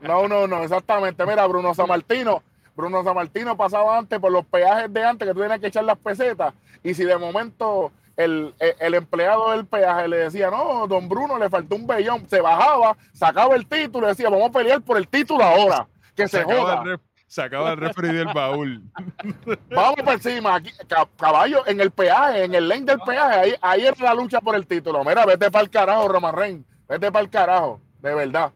[0.02, 1.24] No, no, no, exactamente.
[1.24, 2.42] Mira, Bruno Samartino,
[2.76, 5.98] Bruno Samartino pasaba antes por los peajes de antes que tú tenías que echar las
[5.98, 6.52] pesetas.
[6.82, 7.92] Y si de momento
[8.24, 12.28] el, el- el empleado del peaje le decía, no, don Bruno le faltó un bellón,
[12.28, 15.86] se bajaba, sacaba el título y decía, vamos a pelear por el título ahora.
[16.14, 16.92] Que se Sacaba joda.
[16.92, 18.82] el, sacaba el refri del baúl.
[19.70, 20.56] Vamos por encima.
[20.56, 24.12] Aquí, ca- caballo, en el peaje, en el lane del peaje, ahí, ahí es la
[24.14, 25.02] lucha por el título.
[25.04, 26.66] Mira, vete para el carajo, Roman Reigns.
[26.88, 28.52] Vete para el carajo, de verdad.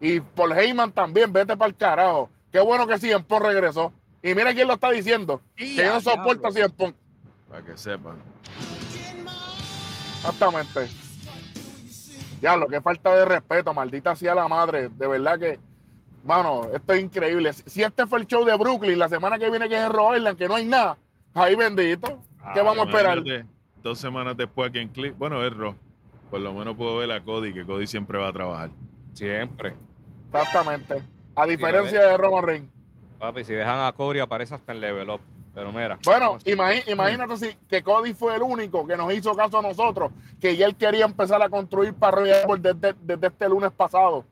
[0.00, 2.30] Y por Heyman también, vete para el carajo.
[2.52, 3.92] Qué bueno que Cien Pong regresó.
[4.22, 5.40] Y mira quién lo está diciendo.
[5.56, 6.94] Que yo no soporto a Cien Pong.
[7.48, 8.16] Para que sepan.
[10.22, 10.88] Exactamente.
[12.40, 14.88] Ya, lo que falta de respeto, maldita sea la madre.
[14.88, 15.58] De verdad que,
[16.24, 17.52] mano, esto es increíble.
[17.52, 20.18] Si este fue el show de Brooklyn, la semana que viene que es en Rhode
[20.18, 20.96] Island, que no hay nada,
[21.34, 22.20] ahí bendito.
[22.54, 23.22] ¿Qué Ah, vamos a esperar?
[23.82, 25.16] Dos semanas después aquí en Clip.
[25.16, 25.74] Bueno, es Raw.
[26.30, 28.70] Por lo menos puedo ver a Cody, que Cody siempre va a trabajar.
[29.12, 29.74] Siempre.
[30.32, 31.02] Exactamente.
[31.34, 32.70] A diferencia de Roman Reigns.
[33.18, 35.20] Papi, si dejan a Cody aparece hasta en level up.
[35.54, 35.98] Pero mira.
[36.04, 40.56] Bueno, imagínate si que Cody fue el único que nos hizo caso a nosotros, que
[40.56, 44.24] ya él quería empezar a construir para Royal Rumble desde, desde este lunes pasado.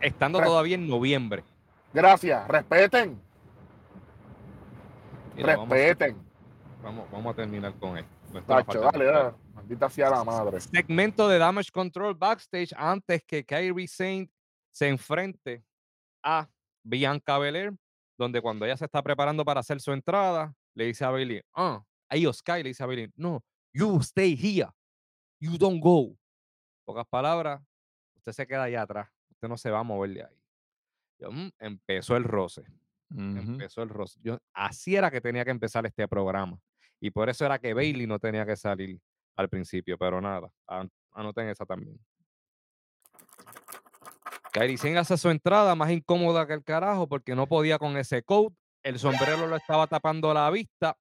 [0.00, 1.44] Estando Re- todavía en noviembre.
[1.92, 3.20] Gracias, respeten,
[5.36, 6.16] Mira, vamos, a- respeten.
[6.82, 8.10] vamos, vamos a terminar con esto.
[8.46, 9.34] Tacho, dale, dale.
[9.54, 10.60] Maldita sea la madre.
[10.60, 14.30] Segmento de Damage Control backstage antes que Kyrie Saint
[14.70, 15.64] se enfrente
[16.22, 16.48] a
[16.84, 17.72] Bianca Belair,
[18.20, 21.82] donde cuando ella se está preparando para hacer su entrada, le dice a Bailey, ah,
[22.08, 23.42] ahí Sky le dice a Bailey, no,
[23.72, 24.68] you stay here,
[25.40, 26.16] you don't go.
[26.86, 27.62] Pocas palabras,
[28.16, 30.36] usted se queda allá atrás, usted no se va a mover de ahí.
[31.18, 32.64] Yo, "Mm", empezó el roce,
[33.34, 34.20] empezó el roce.
[34.22, 36.58] Yo, así era que tenía que empezar este programa.
[37.00, 39.00] Y por eso era que Bailey no tenía que salir
[39.36, 41.98] al principio, pero nada, an- anoten esa también.
[44.52, 48.52] Kairi hace su entrada más incómoda que el carajo porque no podía con ese coat,
[48.82, 50.96] el sombrero lo estaba tapando la vista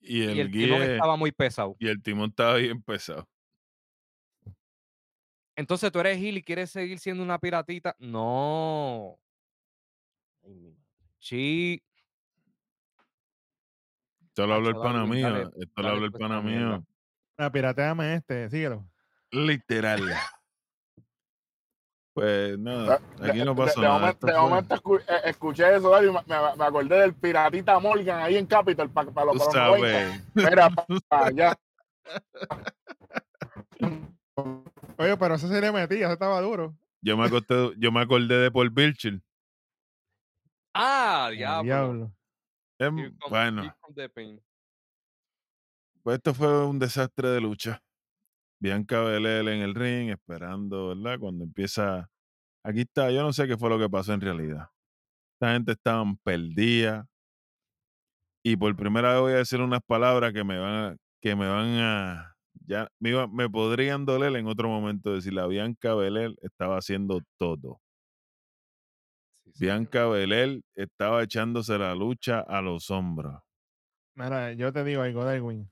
[0.00, 1.76] Y el, y el timón guía- estaba muy pesado.
[1.78, 3.26] y el timón estaba bien pesado.
[5.56, 7.96] Entonces tú eres Gil y quieres seguir siendo una piratita.
[7.98, 9.18] No,
[10.44, 10.84] Ay, mi madre.
[11.18, 11.82] chi,
[14.28, 15.26] Esto lo habló el pana mío.
[15.32, 16.86] dale, Esto lo habló el esta pana mío.
[17.38, 18.88] Ah, pirateame este, síguelo.
[19.32, 20.00] Literal.
[22.18, 24.12] Pues nada, aquí no de- pasó de, nada.
[24.20, 28.36] de momento escu- eh, escuché eso Dani, y me, me- acordé del piratita Morgan ahí
[28.36, 30.22] en Capitol para los, Tú para los sabes.
[30.34, 30.50] 90.
[30.50, 30.70] Mira,
[31.08, 31.56] pa' allá.
[34.96, 36.76] Oye, pero ese se le metía, ese estaba duro.
[37.00, 39.22] Yo me, acosté- yo me acordé de Paul Birchill.
[40.74, 41.62] ah, diablo.
[41.64, 42.12] diablo.
[42.80, 43.74] Em, bueno,
[46.02, 47.80] pues esto fue un desastre de lucha.
[48.60, 51.18] Bianca Belair en el ring, esperando, ¿verdad?
[51.20, 52.08] Cuando empieza.
[52.64, 54.68] Aquí está, yo no sé qué fue lo que pasó en realidad.
[55.34, 57.06] Esta gente estaban perdida.
[58.44, 61.48] Y por primera vez voy a decir unas palabras que me van a, que me
[61.48, 62.34] van a.
[62.66, 67.20] Ya me, iba- me podrían doler en otro momento decir la Bianca Belair estaba haciendo
[67.38, 67.80] todo.
[69.54, 69.64] Sí.
[69.64, 73.40] Bianca Belair estaba echándose la lucha a los hombros.
[74.14, 75.70] Mira, yo te digo algo, Darwin.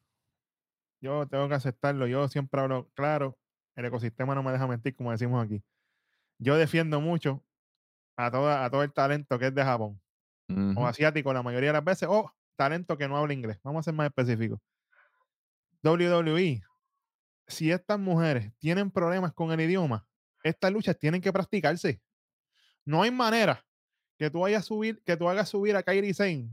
[1.07, 2.09] Yo tengo que aceptarlo.
[2.09, 3.39] Yo siempre hablo claro
[3.77, 5.63] el ecosistema no me deja mentir, como decimos aquí.
[6.39, 7.45] Yo defiendo mucho
[8.17, 10.01] a, toda, a todo el talento que es de Japón
[10.77, 13.59] o asiático la mayoría de las veces, o talento que no habla inglés.
[13.63, 14.59] Vamos a ser más específicos.
[15.83, 16.63] WWE,
[17.47, 20.07] si estas mujeres tienen problemas con el idioma,
[20.43, 22.01] estas luchas tienen que practicarse.
[22.85, 23.65] No hay manera
[24.19, 26.51] que tú vayas a subir, que tú hagas subir a Kairi Sane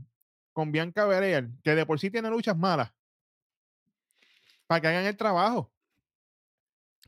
[0.52, 2.92] con Bianca Belair, que de por sí tiene luchas malas,
[4.66, 5.72] para que hagan el trabajo.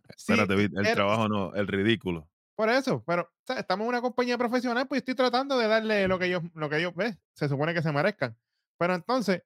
[0.08, 2.28] Espérate, el trabajo no, el ridículo.
[2.56, 6.08] Por eso, pero o sea, estamos en una compañía profesional, pues estoy tratando de darle
[6.08, 6.94] lo que ellos, lo que ellos
[7.34, 8.36] se supone que se merezcan.
[8.78, 9.42] Pero entonces,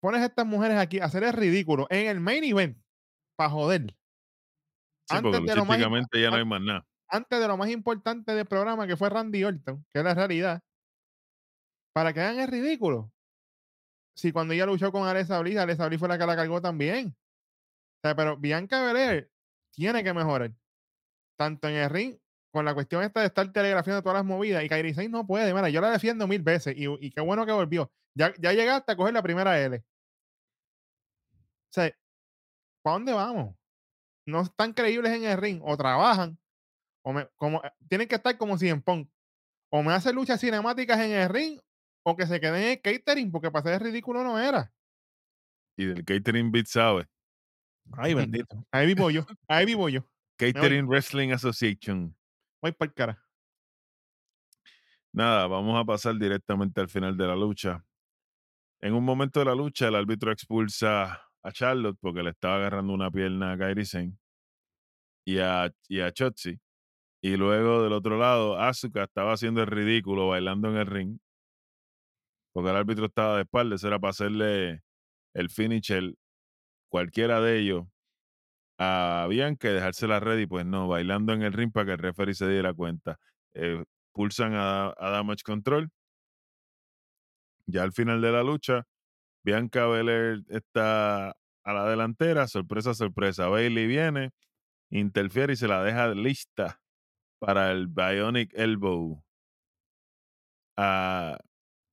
[0.00, 2.82] pones a estas mujeres aquí a hacer el ridículo en el main event
[3.36, 3.94] para joder.
[5.08, 6.86] Sí, Antes porque de lo más ya no hay más nada.
[7.08, 10.62] Antes de lo más importante del programa que fue Randy Orton, que es la realidad,
[11.92, 13.12] para que hagan el ridículo.
[14.14, 17.16] Si cuando ella luchó con Alexa Bliss, Alexa Bliss fue la que la cargó también.
[18.02, 19.30] Pero Bianca Belair
[19.70, 20.52] tiene que mejorar.
[21.36, 22.18] Tanto en el ring,
[22.50, 25.54] con la cuestión esta de estar telegrafiando todas las movidas, y Kairi Sane no puede.
[25.54, 27.90] Mira, yo la defiendo mil veces, y, y qué bueno que volvió.
[28.14, 29.76] Ya, ya llegaste a coger la primera L.
[29.76, 29.82] O
[31.72, 31.94] sea,
[32.82, 33.54] ¿para dónde vamos?
[34.26, 36.38] No están creíbles en el ring, o trabajan,
[37.02, 39.08] o me- como, eh, tienen que estar como si en Punk.
[39.70, 41.60] O me hacen luchas cinemáticas en el ring,
[42.02, 44.72] o que se queden en el catering, porque para ser ridículo no era.
[45.76, 47.06] Y del Catering Beat sabe.
[47.92, 48.64] Ay, bendito.
[48.70, 49.26] Ahí vivo yo.
[49.48, 50.04] Ahí vivo yo.
[50.36, 52.16] Catering Wrestling Association.
[52.62, 53.24] Voy para el cara.
[55.12, 57.84] Nada, vamos a pasar directamente al final de la lucha.
[58.80, 62.92] En un momento de la lucha, el árbitro expulsa a Charlotte porque le estaba agarrando
[62.92, 64.16] una pierna a Kairi Sane
[65.26, 66.58] y a, y a Chotzi.
[67.22, 71.18] Y luego del otro lado, Asuka estaba haciendo el ridículo bailando en el ring
[72.52, 73.84] porque el árbitro estaba de espaldas.
[73.84, 74.82] Era para hacerle
[75.34, 76.14] el finisher,
[76.88, 77.86] cualquiera de ellos,
[78.78, 81.92] a Bianca y dejarse la red y pues no, bailando en el ring para que
[81.92, 83.18] el referee se diera cuenta.
[83.54, 85.90] Eh, pulsan a, a Damage Control.
[87.66, 88.84] Ya al final de la lucha,
[89.44, 91.30] Bianca Belair está
[91.64, 93.48] a la delantera, sorpresa, sorpresa.
[93.48, 94.32] Bailey viene,
[94.90, 96.80] interfiere y se la deja lista
[97.38, 99.22] para el Bionic Elbow
[100.76, 101.38] a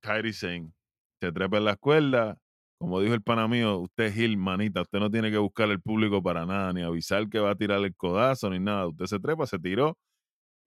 [0.08, 0.34] Kairi.
[0.34, 2.38] Se trepa en la cuerda.
[2.80, 4.82] Como dijo el pana mío, usted es Gil, manita.
[4.82, 7.80] Usted no tiene que buscar el público para nada, ni avisar que va a tirar
[7.84, 8.88] el codazo, ni nada.
[8.88, 9.97] Usted se trepa, se tiró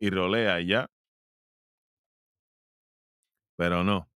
[0.00, 0.86] y rolea y ya.
[3.56, 4.08] Pero no.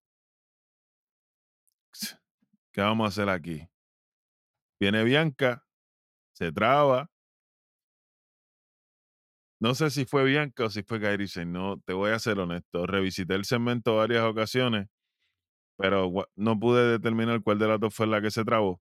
[2.73, 3.69] ¿Qué vamos a hacer aquí?
[4.81, 5.65] Viene Bianca,
[6.33, 7.09] se traba.
[9.61, 12.87] No sé si fue Bianca o si fue Kairi No, te voy a ser honesto.
[12.87, 14.89] Revisité el segmento varias ocasiones,
[15.77, 18.81] pero no pude determinar cuál de las dos fue la que se trabó.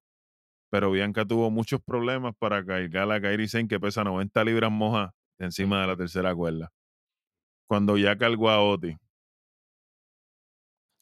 [0.70, 5.82] Pero Bianca tuvo muchos problemas para cargar a Kairi que pesa 90 libras moja encima
[5.82, 6.72] de la tercera cuerda.
[7.68, 8.98] Cuando ya cargó a Oti,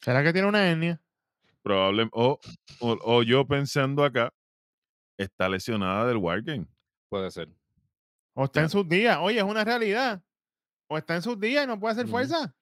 [0.01, 1.01] ¿Será que tiene una hernia?
[1.63, 2.39] probablemente, o,
[2.79, 4.33] o, o yo pensando acá,
[5.17, 6.65] está lesionada del Wargame.
[7.09, 7.49] Puede ser.
[8.33, 9.17] ¿O está en sus días?
[9.21, 10.23] Oye, es una realidad.
[10.89, 12.55] O está en sus días y no puede hacer fuerza.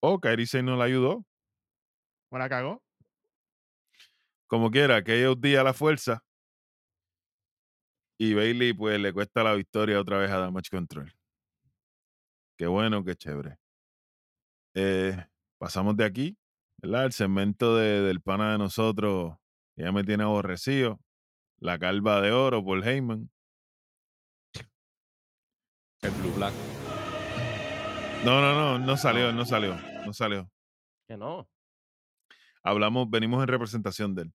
[0.00, 1.24] O Kairi Sane no la ayudó.
[2.30, 2.82] O la cagó.
[4.46, 6.24] como quiera, que ellos día la fuerza.
[8.18, 11.12] Y Bailey, pues, le cuesta la victoria otra vez a Damage Control.
[12.58, 13.58] Qué bueno, qué chévere.
[14.74, 15.16] Eh,
[15.58, 16.36] pasamos de aquí,
[16.78, 17.06] ¿verdad?
[17.06, 19.36] El segmento de- del pana de nosotros,
[19.76, 20.98] que ya me tiene aborrecido.
[21.60, 23.30] La calva de oro por Heyman.
[26.02, 26.54] El Blue Black.
[28.24, 30.50] No, no, no, no salió, no salió, no salió.
[31.06, 31.48] Que no.
[32.62, 34.32] Hablamos, venimos en representación de él.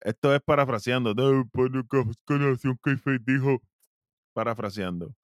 [0.00, 1.14] Esto es parafraseando.
[1.14, 3.60] Kayfabe dijo,
[4.32, 5.14] parafraseando.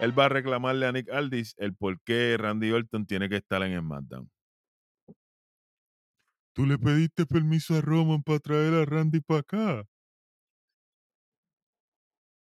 [0.00, 3.62] Él va a reclamarle a Nick Aldis el por qué Randy Orton tiene que estar
[3.62, 4.30] en SmackDown.
[6.54, 9.84] Tú le pediste permiso a Roman para traer a Randy para acá.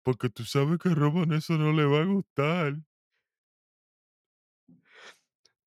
[0.03, 2.75] Porque tú sabes que a Roman eso no le va a gustar.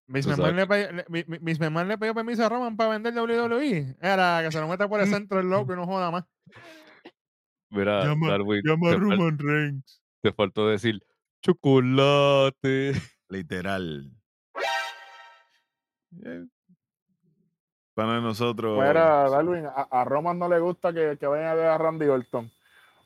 [0.08, 2.90] Miss Tú McMahon, le le- mi- mi- Miss McMahon le pidió permiso a Roman para
[2.92, 3.96] vender WWE.
[4.02, 6.26] Era que se lo meta por el centro el loco y no joda más.
[7.70, 10.02] Mira, Llama, Darwin, llama a Roman Reigns.
[10.22, 11.02] te faltó decir
[11.42, 12.94] chocolate.
[13.30, 14.12] Literal.
[16.24, 16.46] Eh,
[17.96, 18.78] Para nosotros.
[18.78, 22.06] Mira, Darwin, a, a Roman no le gusta que, que vayan a ver a Randy
[22.08, 22.52] Orton.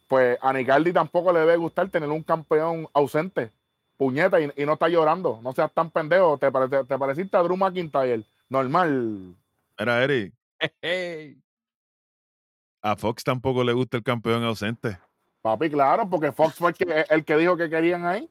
[0.08, 3.52] Pues a Nicardi tampoco le debe gustar tener un campeón ausente.
[3.98, 5.40] Puñeta, y, y no está llorando.
[5.42, 6.38] No seas tan pendejo.
[6.38, 8.24] Te, pare- te pareciste a Drew McIntyre.
[8.50, 9.36] Normal.
[9.80, 10.34] Mira, Eric,
[10.82, 11.38] Hey.
[12.82, 14.98] a Fox tampoco le gusta el campeón ausente.
[15.42, 18.30] Papi, claro, porque Fox fue el que, el que dijo que querían ahí.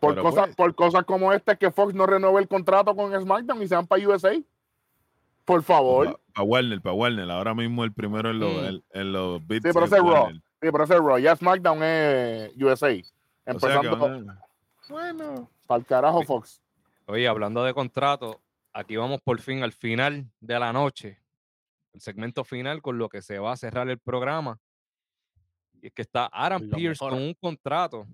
[0.00, 3.12] Por Pero cosas, pues- por cosas como esta, que Fox no renueve el contrato con
[3.18, 4.32] SmackDown y se van para USA.
[5.44, 6.18] Por favor.
[6.34, 7.30] Para Warner, para Warner.
[7.30, 8.64] Ahora mismo el primero en los, Mm.
[8.66, 10.30] en, en los bits Sí, pero es ese es Raw.
[10.32, 10.40] Sí,
[10.72, 11.18] pero ese es Raw.
[11.18, 12.94] Ya SmackDown es USA.
[13.46, 14.40] O sea Empezando van a-
[14.88, 15.50] Bueno.
[15.66, 16.22] para el carajo.
[16.24, 16.62] Fox.
[17.06, 18.40] Oye, hablando de contrato,
[18.72, 21.20] aquí vamos por fin al final de la noche.
[21.92, 24.58] El segmento final con lo que se va a cerrar el programa.
[25.80, 27.10] Y es que está Lo Pierce mejor.
[27.10, 28.06] con un contrato,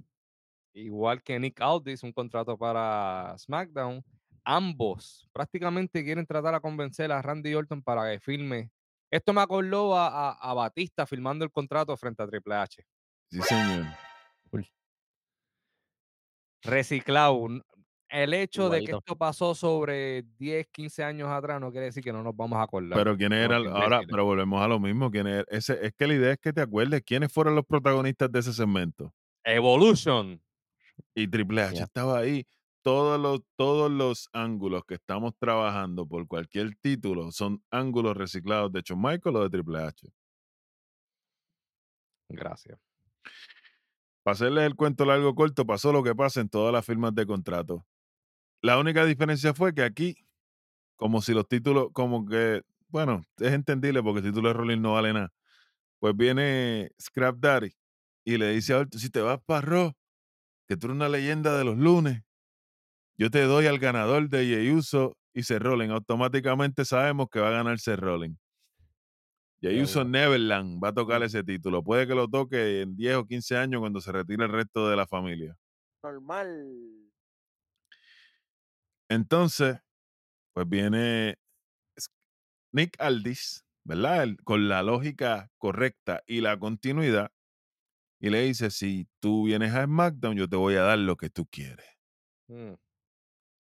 [0.72, 4.05] igual que Nick Aldis, un contrato para SmackDown.
[4.45, 8.70] Ambos prácticamente quieren tratar a convencer a Randy Orton para que firme.
[9.11, 12.85] Esto me acordó a, a- a Batista firmando el contrato frente a Triple H.
[13.31, 13.87] Sí, señor.
[16.62, 17.46] Reciclado.
[18.08, 22.12] El hecho de que esto pasó sobre 10, 15 años atrás no quiere decir que
[22.12, 22.98] no nos vamos a acordar.
[22.98, 25.11] Pero quiénes Somos eran, ahora, pero volvemos a lo mismo.
[25.12, 28.30] ¿quiénes er- ese, es que la idea es que te acuerdes quiénes fueron los protagonistas
[28.32, 29.14] de ese segmento.
[29.44, 30.42] Evolution.
[31.14, 32.46] Y Triple H estaba ahí.
[32.82, 38.82] Todos los, todos los ángulos que estamos trabajando por cualquier título son ángulos reciclados de
[38.82, 40.08] Shawn Michael o de Triple H.
[42.28, 42.78] Gracias.
[44.22, 47.26] Para hacerles el cuento largo corto, pasó lo que pasa en todas las firmas de
[47.26, 47.86] contrato.
[48.62, 50.16] La única diferencia fue que aquí,
[50.96, 54.92] como si los títulos, como que, bueno, es entendible porque el título de Rolling no
[54.94, 55.32] vale nada.
[56.00, 57.70] Pues viene Scrap Daddy
[58.24, 59.92] y le dice a Orton, si te vas para Raw,
[60.68, 62.22] que tú eres una leyenda de los lunes,
[63.18, 65.92] yo te doy al ganador de Jey Uso y Seth Rollins.
[65.92, 68.00] Automáticamente sabemos que va a ganar Seth
[69.62, 70.04] Ya.
[70.04, 71.82] Neverland va a tocar ese título.
[71.82, 74.96] Puede que lo toque en 10 o 15 años cuando se retire el resto de
[74.96, 75.56] la familia.
[76.02, 77.11] Normal.
[79.08, 79.78] Entonces,
[80.54, 81.36] pues viene
[82.72, 84.28] Nick Aldis, ¿verdad?
[84.44, 87.30] Con la lógica correcta y la continuidad,
[88.20, 91.30] y le dice, si tú vienes a SmackDown, yo te voy a dar lo que
[91.30, 91.86] tú quieres.
[92.48, 92.74] Mm.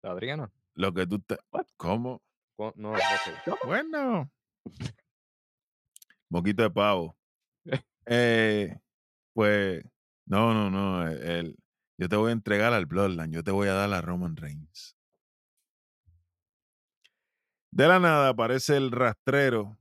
[0.04, 0.52] Adriana.
[0.74, 1.36] Lo que tú te...
[1.76, 2.22] ¿Cómo?
[2.56, 3.58] cu- No, ok.
[3.66, 4.30] Bueno.
[6.32, 7.14] Moquito de pavo.
[8.06, 8.74] Eh,
[9.34, 9.84] pues,
[10.26, 11.06] no, no, no.
[11.06, 11.56] el- el-
[11.98, 14.96] yo te voy a entregar al Bloodline, yo te voy a dar a Roman Reigns.
[17.70, 19.78] De la nada aparece el rastrero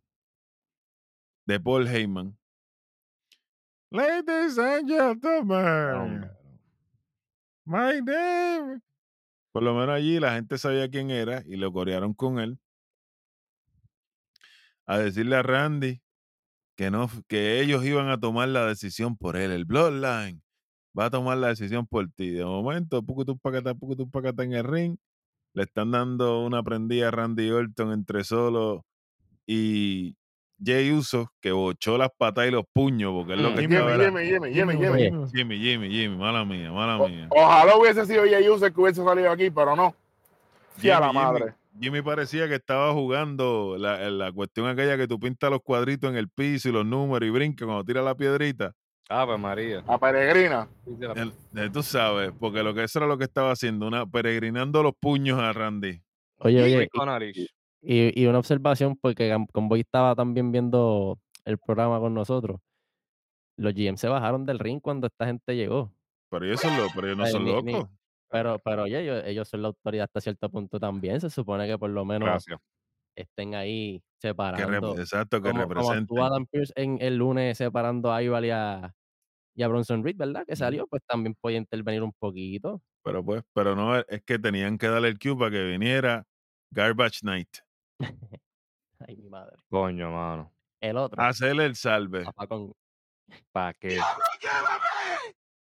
[1.47, 2.37] de Paul Heyman.
[3.89, 6.29] Ladies and gentlemen,
[7.65, 8.81] my name.
[9.53, 12.59] Por lo menos allí la gente sabía quién era y lo corearon con él.
[14.85, 16.01] A decirle a Randy
[16.75, 19.51] que no, que ellos iban a tomar la decisión por él.
[19.51, 20.41] El Bloodline
[20.97, 22.29] va a tomar la decisión por ti.
[22.31, 24.97] De momento, pucutum pacata, pucutum pacata en el ring.
[25.53, 28.85] Le están dando una prendida a Randy Orton entre solo
[29.45, 30.15] y
[30.63, 33.55] Jay Uso, que bochó las patas y los puños, porque es lo Mm.
[33.55, 35.01] que Jimmy, Jimmy, Jimmy, Jimmy, Jimmy, Jimmy.
[35.01, 35.27] Jimmy.
[35.33, 37.27] Jimmy, Jimmy, Jimmy, mala mía, mala O- mía.
[37.31, 39.93] ojalá hubiese sido Jay Uso que hubiese salido aquí, pero no.
[40.77, 41.53] Sí, a la Jimmy, Jimmy, madre.
[41.79, 46.17] Jimmy parecía que estaba jugando la, la cuestión aquella que tú pintas los cuadritos en
[46.17, 48.73] el piso y los números y brinca cuando tira la piedrita.
[49.09, 49.83] Ave María.
[49.87, 50.69] A Peregrina.
[51.55, 54.93] El- tú sabes, porque lo que eso era lo que estaba haciendo, una peregrinando los
[54.99, 56.01] puños a Randy.
[56.37, 57.47] Oye, oye, Conarish.
[57.81, 62.59] y, y una observación, porque Convoy estaba también viendo el programa con nosotros.
[63.57, 65.91] Los GM se bajaron del ring cuando esta gente llegó.
[66.29, 67.89] Pero ellos, son lo- pero ellos no Ay, son ni- ni- locos.
[68.31, 71.19] Pero, pero oye, ellos, ellos son la autoridad hasta cierto punto también.
[71.21, 72.59] Se supone que por lo menos Gracias.
[73.15, 74.97] estén ahí Que separando.
[74.99, 76.19] exacto, que como, como representen.
[76.19, 78.93] Adam Pierce en el lunes separando a Ival y a,
[79.55, 80.45] y a Bronson Reed, ¿verdad?
[80.47, 82.81] Que salió, pues también podía intervenir un poquito.
[83.03, 86.25] Pero pues, pero no, es que tenían que darle el cue para que viniera
[86.71, 87.49] Garbage Night.
[88.99, 89.57] Ay, mi madre.
[89.69, 90.53] Coño, mano.
[90.79, 91.21] El otro.
[91.21, 92.23] Hacerle el salve.
[93.51, 93.99] ¿Para qué?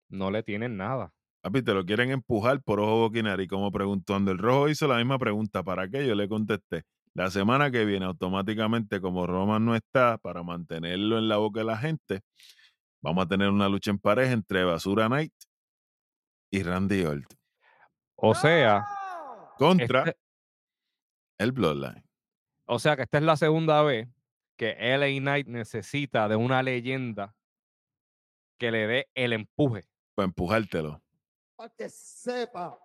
[0.08, 1.12] No le tienen nada.
[1.44, 3.46] Papi, te lo quieren empujar por ojo boquinari.
[3.46, 5.62] Como preguntando, el rojo hizo la misma pregunta.
[5.62, 6.06] ¿Para qué?
[6.06, 6.84] Yo le contesté.
[7.12, 11.66] La semana que viene, automáticamente, como Roman no está, para mantenerlo en la boca de
[11.66, 12.22] la gente,
[13.02, 15.34] vamos a tener una lucha en pareja entre Basura Knight
[16.50, 17.38] y Randy Orton.
[18.16, 18.86] O sea,
[19.58, 20.16] Contra este-
[21.38, 22.02] el Bloodline.
[22.66, 24.08] o sea que esta es la segunda vez
[24.56, 27.34] que LA Knight necesita de una leyenda
[28.58, 29.82] que le dé el empuje.
[30.16, 31.03] Para empujártelo.
[31.56, 32.78] Para que sepa.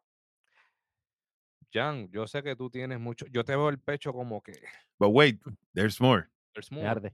[1.72, 3.26] Jan, yo sé que tú tienes mucho.
[3.28, 4.54] Yo te veo el pecho como que.
[4.98, 5.40] But wait,
[5.74, 6.28] there's more.
[6.54, 6.90] there's me more.
[6.90, 7.14] arde.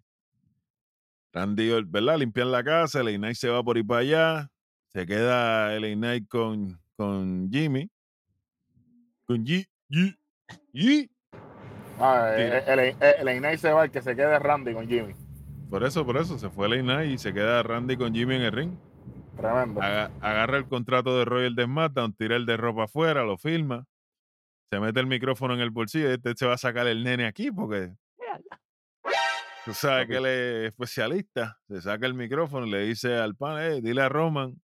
[1.33, 2.17] Randy, ¿verdad?
[2.17, 4.51] Limpian la casa, LA Knight se va por ir para allá.
[4.87, 7.91] Se queda LA Knight con, con Jimmy.
[9.25, 9.67] Con G.
[9.89, 10.17] G.
[10.71, 11.09] Y
[11.99, 15.13] Ah, eh, el, el, el Inay se va, el que se quede Randy con Jimmy.
[15.69, 18.41] Por eso, por eso, se fue a Night y se queda Randy con Jimmy en
[18.41, 18.71] el ring.
[19.37, 19.81] Tremendo.
[19.81, 23.85] Aga- agarra el contrato de Royal de SmackDown, tira el de ropa afuera, lo filma,
[24.71, 27.25] se mete el micrófono en el bolsillo y este se va a sacar el nene
[27.27, 27.93] aquí porque
[29.65, 31.59] tú sabes que él es especialista.
[31.67, 34.61] Se saca el micrófono y le dice al pan, "Hey, dile a Roman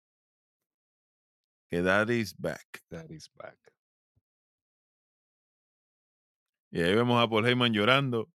[1.70, 2.82] que Daddy's back.
[2.90, 3.56] That is back.
[6.70, 8.28] Y ahí vemos a Paul Heyman llorando.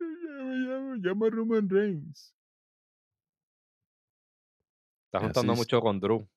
[0.00, 2.34] Llama, llama, llama a Roman Reigns.
[5.08, 6.28] Está así juntando mucho con Drew.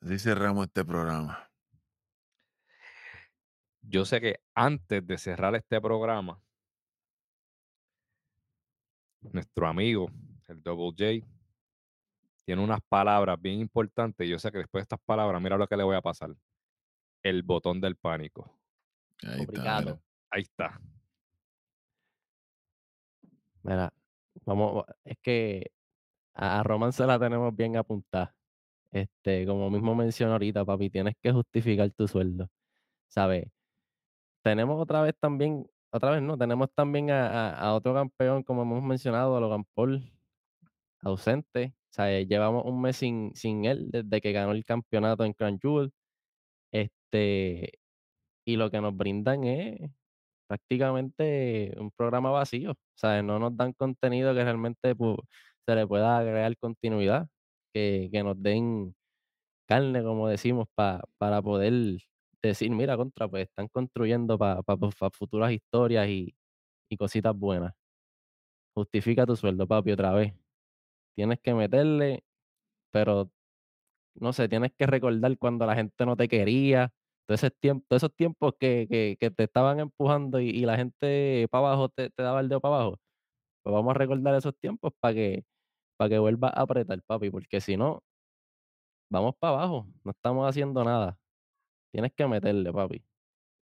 [0.00, 1.50] Así cerramos este programa.
[3.82, 6.40] Yo sé que antes de cerrar este programa,
[9.20, 10.10] nuestro amigo,
[10.48, 11.26] el Double J,
[12.46, 14.26] tiene unas palabras bien importantes.
[14.26, 16.34] y Yo sé que después de estas palabras, mira lo que le voy a pasar.
[17.22, 18.58] El botón del pánico.
[19.22, 20.02] Ahí está, Obrigado.
[20.30, 20.80] Ahí está.
[23.62, 23.92] Mira,
[24.46, 25.73] vamos, es que
[26.34, 28.34] a, Roman se la tenemos bien apuntada.
[28.92, 32.48] Este, como mismo mencioné ahorita, papi, tienes que justificar tu sueldo.
[33.08, 33.46] ¿Sabes?
[34.42, 39.36] Tenemos otra vez también, otra vez no, tenemos también a, otro campeón, como hemos mencionado,
[39.36, 40.02] a Logan Paul,
[41.02, 41.74] ausente.
[41.98, 45.92] Eh, llevamos un mes sin, sin él desde que ganó el campeonato en Crown Jewel.
[46.72, 47.78] Este,
[48.44, 49.90] y lo que nos brindan es
[50.46, 52.74] prácticamente un programa vacío.
[52.94, 55.22] Sea, no nos dan contenido que realmente pu-
[55.66, 57.28] se le pueda agregar continuidad,
[57.74, 58.94] que, que nos den
[59.68, 61.74] carne, como decimos, pa- para poder
[62.42, 64.62] decir, mira, contra, pues están construyendo para
[65.12, 66.34] futuras historias y,
[66.90, 67.74] y cositas buenas.
[68.74, 70.34] Justifica tu sueldo, papi, otra vez.
[71.16, 72.24] Tienes que meterle,
[72.92, 73.30] pero
[74.16, 76.92] no sé, tienes que recordar cuando la gente no te quería,
[77.26, 80.76] todo ese tiempo, todos esos tiempos que, que, que te estaban empujando y, y la
[80.76, 82.98] gente para abajo te, te daba el dedo para abajo.
[83.62, 85.44] Pues vamos a recordar esos tiempos para que,
[85.96, 88.02] para que vuelvas a apretar, papi, porque si no,
[89.10, 91.18] vamos para abajo, no estamos haciendo nada.
[91.92, 93.04] Tienes que meterle, papi,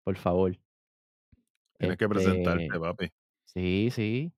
[0.05, 0.57] por favor.
[1.79, 3.13] Tienes que presentarte, Este, papi.
[3.45, 4.33] Sí, sí,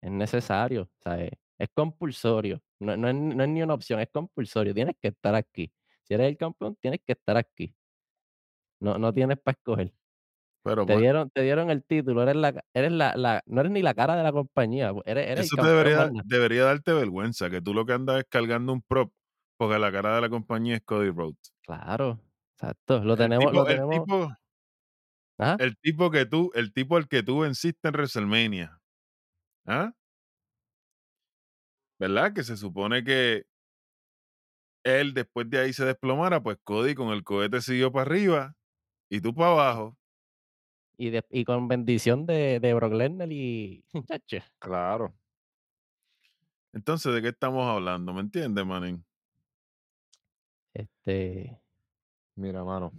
[0.00, 4.00] es necesario, o sea, es, es compulsorio, no, no es, no es ni una opción,
[4.00, 5.72] es compulsorio, tienes que estar aquí.
[6.02, 7.74] Si eres el campeón, tienes que estar aquí.
[8.80, 9.94] No, no tienes para escoger.
[10.64, 13.72] Pero Te pues, dieron, te dieron el título, eres la, eres la, la, no eres
[13.72, 17.50] ni la cara de la compañía, pues, eres, eres eso te debería, debería darte vergüenza,
[17.50, 19.12] que tú lo que andas es cargando un prop,
[19.58, 21.52] porque la cara de la compañía es Cody Rhodes.
[21.62, 22.20] Claro,
[22.54, 24.32] exacto, lo El tenemos, tipo, lo el tenemos, tipo,
[25.38, 28.78] ajá, el tipo que tú, el tipo al que tú venciste en WrestleMania.
[29.66, 29.92] ¿Ah?
[31.98, 32.32] ¿Verdad?
[32.34, 33.44] Que se supone que
[34.84, 38.54] él después de ahí se desplomara, pues Cody con el cohete siguió para arriba
[39.10, 39.96] y tú para abajo.
[41.06, 43.84] Y, de- y con bendición de, de Brock Lesnar y,
[44.60, 45.12] Claro.
[46.72, 48.12] Entonces, ¿de qué estamos hablando?
[48.14, 49.04] ¿Me entiendes, manín?
[50.74, 51.60] este,
[52.36, 52.92] Mira, mano.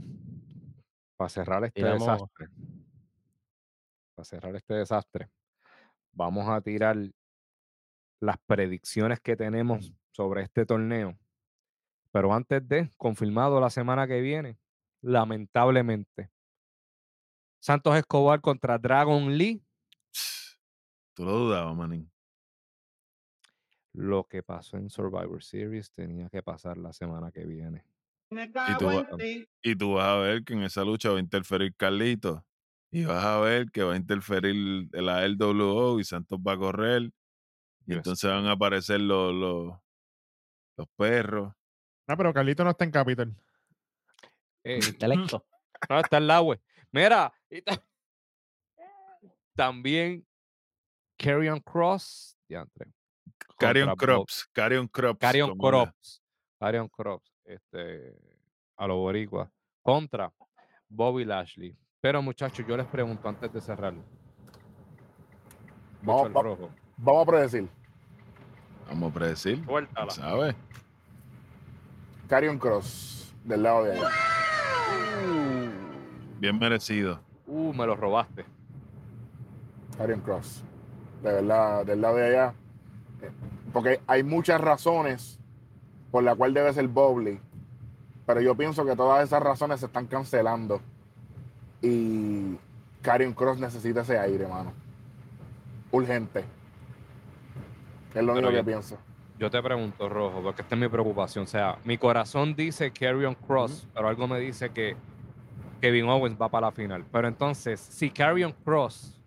[1.18, 2.48] Para cerrar este Tiramos- desastre.
[4.16, 5.30] Para cerrar este desastre.
[6.12, 6.98] Vamos a tirar
[8.20, 11.18] las predicciones que tenemos sobre este torneo.
[12.12, 14.60] Pero antes de, confirmado la semana que viene,
[15.02, 16.30] lamentablemente.
[17.64, 19.64] Santos Escobar contra Dragon Lee.
[21.14, 22.12] Tú lo dudabas, manín.
[23.94, 27.86] Lo que pasó en Survivor Series tenía que pasar la semana que viene.
[28.32, 29.08] Y tú, va-
[29.62, 32.46] y tú vas a ver que en esa lucha va a interferir Carlito.
[32.92, 37.12] Y vas a ver que va a interferir la LWO y Santos va a correr.
[37.88, 39.74] Y entonces van a aparecer los, los,
[40.76, 41.54] los perros.
[42.10, 43.34] No, pero Carlito no está en Capital.
[44.66, 45.46] Eh, intelecto.
[45.90, 46.60] no, está el agua.
[46.92, 47.82] Mira, y ta-
[49.56, 50.26] también
[51.18, 52.38] Carrion Cross.
[52.48, 52.92] diantre,
[53.58, 54.50] Carrion Crops.
[54.52, 55.20] Carrion Crops.
[55.20, 56.22] Carrion Crops.
[56.60, 57.32] Carrion Crops.
[57.46, 58.18] Este,
[58.78, 59.50] a los boricuas.
[59.82, 60.34] Contra
[60.90, 61.78] Bobby Lashley.
[62.02, 63.94] Pero muchachos, yo les pregunto antes de cerrar.
[66.02, 66.70] Vamos, va- rojo.
[66.98, 67.70] Vamos a predecir.
[68.88, 69.64] Vamos a predecir.
[69.66, 70.12] Suéltala.
[70.12, 70.56] ¿Sabes?
[72.28, 74.10] Carrion Cross, del lado de allá.
[76.40, 77.22] Bien merecido.
[77.54, 78.46] Uh, me lo robaste.
[79.98, 80.64] Carrion Cross.
[81.22, 82.54] De verdad, del lado de allá.
[83.72, 85.40] Porque hay muchas razones
[86.12, 87.40] por la cual debe ser Bobby.
[88.26, 90.82] Pero yo pienso que todas esas razones se están cancelando.
[91.82, 92.58] Y
[93.02, 94.74] Carrion Cross necesita ese aire, mano.
[95.92, 96.44] Urgente.
[98.16, 98.98] Es lo único que yo- pienso.
[99.40, 101.44] Yo te pregunto, Rojo, porque esta es mi preocupación.
[101.44, 104.96] O sea, mi corazón dice Carrion Cross, pero algo me dice que
[105.84, 107.04] Kevin Owens va para la final.
[107.12, 109.20] Pero entonces, si Carrion Cross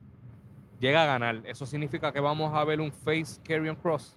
[0.81, 4.17] llega a ganar, ¿eso significa que vamos a ver un face Karrion Cross?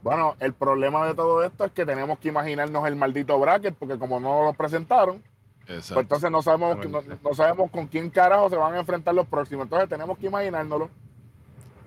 [0.00, 3.98] Bueno, el problema de todo esto es que tenemos que imaginarnos el maldito bracket, porque
[3.98, 5.20] como no lo presentaron,
[5.66, 9.26] pues entonces no sabemos, no, no sabemos con quién carajo se van a enfrentar los
[9.26, 9.64] próximos.
[9.64, 10.90] Entonces tenemos que imaginárnoslo.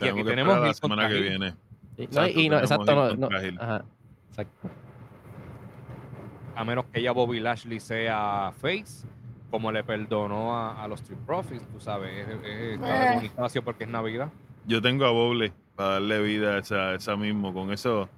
[0.02, 1.54] Y aquí Tenemos que tenemos esperar la semana que viene.
[1.96, 3.58] Exacto, y no, exacto, Hill no, no, contra Hill.
[3.58, 3.86] ajá,
[4.32, 4.70] exacto.
[6.56, 9.08] A menos que ya Bobby Lashley sea face,
[9.50, 13.12] como le perdonó a, a los Street Profits, tú sabes, es, es- Eh.
[13.16, 14.32] Bonifacio porque es Navidad.
[14.66, 17.54] Yo tengo a Boble para darle vida a esa, esa mismo.
[17.54, 18.10] Con eso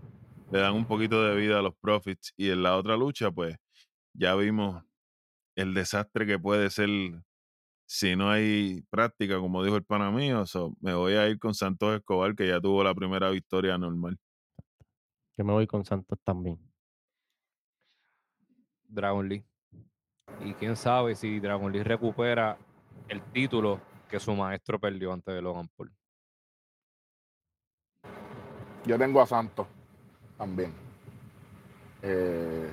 [0.51, 2.34] le dan un poquito de vida a los Profits.
[2.35, 3.56] Y en la otra lucha, pues,
[4.14, 4.84] ya vimos
[5.56, 6.89] el desastre que puede ser
[7.85, 10.45] si no hay práctica, como dijo el pana mío.
[10.47, 14.18] So, me voy a ir con Santos Escobar, que ya tuvo la primera victoria normal.
[15.38, 16.60] Yo me voy con Santos también.
[18.88, 19.45] Dragon Lee.
[20.43, 22.57] Y quién sabe si Dragon Lee recupera
[23.07, 23.80] el título
[24.10, 25.91] que su maestro perdió antes de Logan Paul.
[28.85, 29.68] Yo tengo a Santos
[30.38, 30.73] también.
[32.01, 32.69] Eh,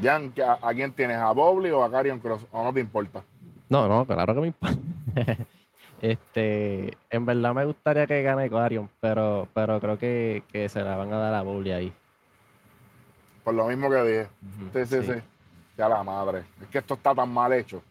[0.00, 1.16] Jan, ¿a, a quién tienes?
[1.16, 2.46] ¿A Bobby o a Carion Cross?
[2.52, 3.22] ¿O no te importa?
[3.68, 4.76] No, no, claro que me importa.
[6.00, 10.96] este, en verdad me gustaría que gane Carion, pero, pero creo que, que se la
[10.96, 11.92] van a dar a Bowley ahí.
[13.44, 14.28] Por lo mismo que dije.
[14.42, 15.22] Ujú, Sí, sí, sí.
[15.80, 16.44] Ya la madre.
[16.60, 17.82] Es que esto está tan mal hecho.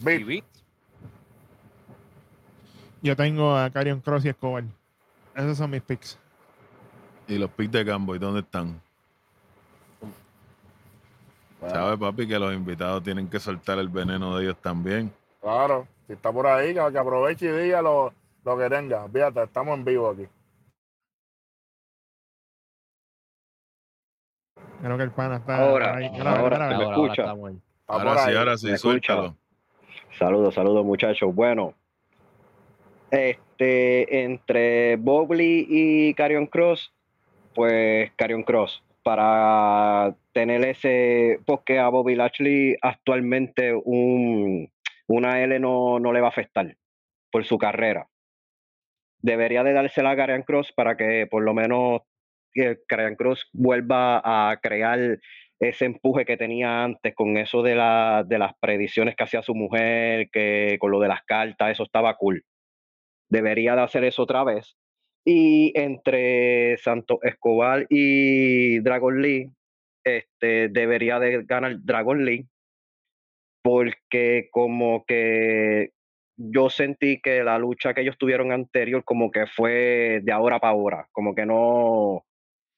[0.00, 0.44] Vic,
[3.00, 4.64] Yo tengo a Carion Cross y Escobar.
[5.36, 6.18] Esos son mis picks.
[7.28, 8.80] Y los picks de Gamboy, ¿dónde están?
[11.60, 15.12] bueno, ¿Sabe, papi, que los invitados tienen que soltar el veneno de ellos también?
[15.40, 18.12] claro, si está por ahí, que, que aproveche y diga lo,
[18.44, 19.08] lo que tenga.
[19.08, 20.26] Fíjate, estamos en vivo aquí.
[24.84, 25.56] Creo que el pana está.
[25.56, 26.08] Ahora, ahí.
[26.08, 26.36] Ahora, graba.
[26.36, 27.34] ¿me Ahora, ahora escucha?
[27.86, 29.34] Ahora sí, ahora sí, suéltalo.
[30.18, 31.34] Saludos, saludos muchachos.
[31.34, 31.72] Bueno,
[33.10, 36.92] este, entre Bobley y Carion Cross,
[37.54, 44.70] pues Carion Cross, para tener ese, porque a Bobby Lashley actualmente un,
[45.06, 46.76] una L no, no le va a afectar
[47.32, 48.06] por su carrera.
[49.22, 52.02] Debería de dársela a Carion Cross para que por lo menos
[52.54, 55.18] que Carion Cross vuelva a crear
[55.60, 59.54] ese empuje que tenía antes con eso de, la, de las predicciones que hacía su
[59.54, 62.44] mujer, que con lo de las cartas, eso estaba cool.
[63.28, 64.76] Debería de hacer eso otra vez.
[65.24, 69.50] Y entre Santos Escobar y Dragon Lee,
[70.04, 72.46] este, debería de ganar Dragon Lee,
[73.62, 75.90] porque como que
[76.36, 80.72] yo sentí que la lucha que ellos tuvieron anterior como que fue de ahora para
[80.72, 82.24] ahora, como que no,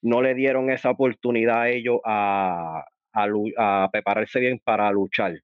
[0.07, 3.27] no le dieron esa oportunidad a ellos a, a,
[3.57, 5.41] a prepararse bien para luchar.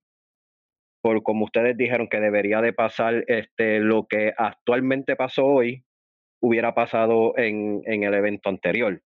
[1.02, 5.84] Por como ustedes dijeron que debería de pasar este, lo que actualmente pasó hoy,
[6.42, 9.02] hubiera pasado en, en el evento anterior.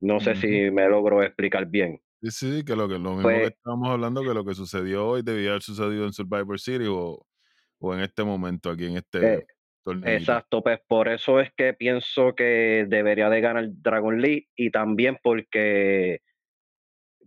[0.00, 2.00] No sé si me logro explicar bien.
[2.22, 5.06] Sí, sí, que lo, que, lo mismo Pues- que estábamos hablando, que lo que sucedió
[5.06, 7.24] hoy debía haber sucedido en Survivor City o,
[7.78, 9.46] o en este momento, aquí en este Eh,
[9.84, 15.18] Exacto, pues por eso es que pienso que debería de ganar Dragon Lee y también
[15.22, 16.20] porque,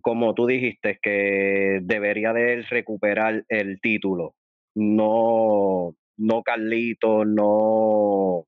[0.02, 4.36] como tú dijiste, que debería de él recuperar el título.
[4.74, 8.46] No, no Carlito, no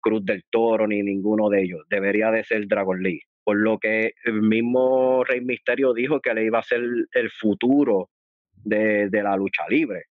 [0.00, 1.86] Cruz del Toro, ni ninguno de ellos.
[1.88, 3.22] Debería de ser Dragon Lee.
[3.44, 8.10] Por lo que el mismo Rey Misterio dijo que le iba a ser el futuro
[8.52, 10.04] de, de la lucha libre.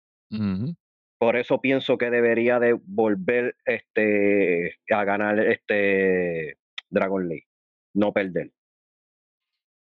[1.19, 6.59] Por eso pienso que debería de volver este a ganar este
[6.91, 7.47] Dragon League,
[7.95, 8.51] no perder.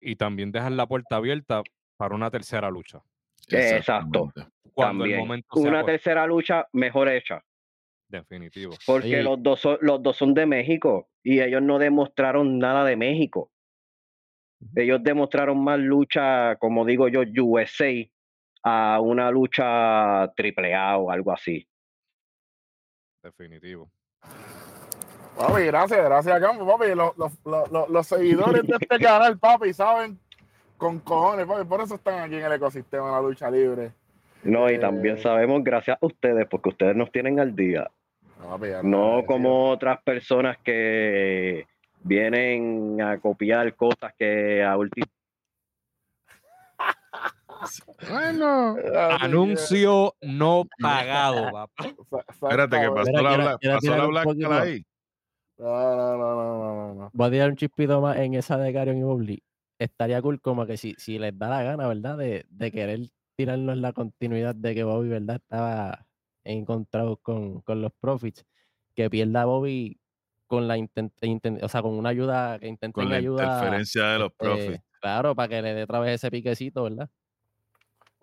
[0.02, 1.64] y también dejar la puerta abierta
[1.98, 3.02] para una tercera lucha.
[3.50, 4.32] Exacto.
[4.74, 7.44] Cuando el momento sea Una tercera lucha mejor hecha,
[8.08, 8.74] definitivo.
[8.86, 12.96] porque los dos son, los dos son de México y ellos no demostraron nada de
[12.96, 13.52] México.
[14.76, 17.92] Ellos demostraron más lucha, como digo yo, USA
[18.68, 21.68] a una lucha triple A o algo así.
[23.22, 23.90] Definitivo.
[25.38, 26.66] Papi, gracias, gracias, Campo.
[26.66, 30.18] Papi, los, los, los, los- seguidores de este canal, papi, saben
[30.78, 31.64] con cojones, papi.
[31.66, 33.92] Por eso están aquí en el ecosistema de la lucha libre.
[34.44, 34.80] No, y Eh.
[34.80, 37.90] también sabemos gracias a ustedes, porque ustedes nos tienen al día.
[38.42, 41.68] Papi, ya No como otras personas que
[42.02, 45.06] vienen a copiar cosas que a último
[48.10, 51.74] Bueno, Papi, Anuncio no pagado, papá.
[52.30, 54.86] espérate, que pasó la, quiero- bla- quiero pasó la ahí.
[55.58, 55.66] No,
[55.96, 57.10] no, no, no, no, no, no.
[57.14, 59.42] Voy a tirar un chispito más en esa de Carion y Bobby.
[59.80, 62.18] Estaría cool como que si, si les da la gana, ¿verdad?
[62.18, 63.00] De, de querer
[63.38, 65.38] tirarnos la continuidad de que Bobby, ¿verdad?
[65.38, 66.06] Estaba
[66.44, 68.46] encontrado con, con los Profits,
[68.96, 69.98] que pierda a Bobby
[70.48, 73.44] con la intent, intent- o sea, con una ayuda, que intenten Con la ayuda.
[73.44, 74.84] interferencia de los este, profits.
[75.02, 77.10] claro, para que le dé otra vez ese piquecito, ¿verdad?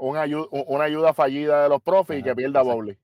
[0.04, 2.62] Una ayuda, una ayuda fallida de los profes y que pierda.
[2.62, 2.98] Bowley.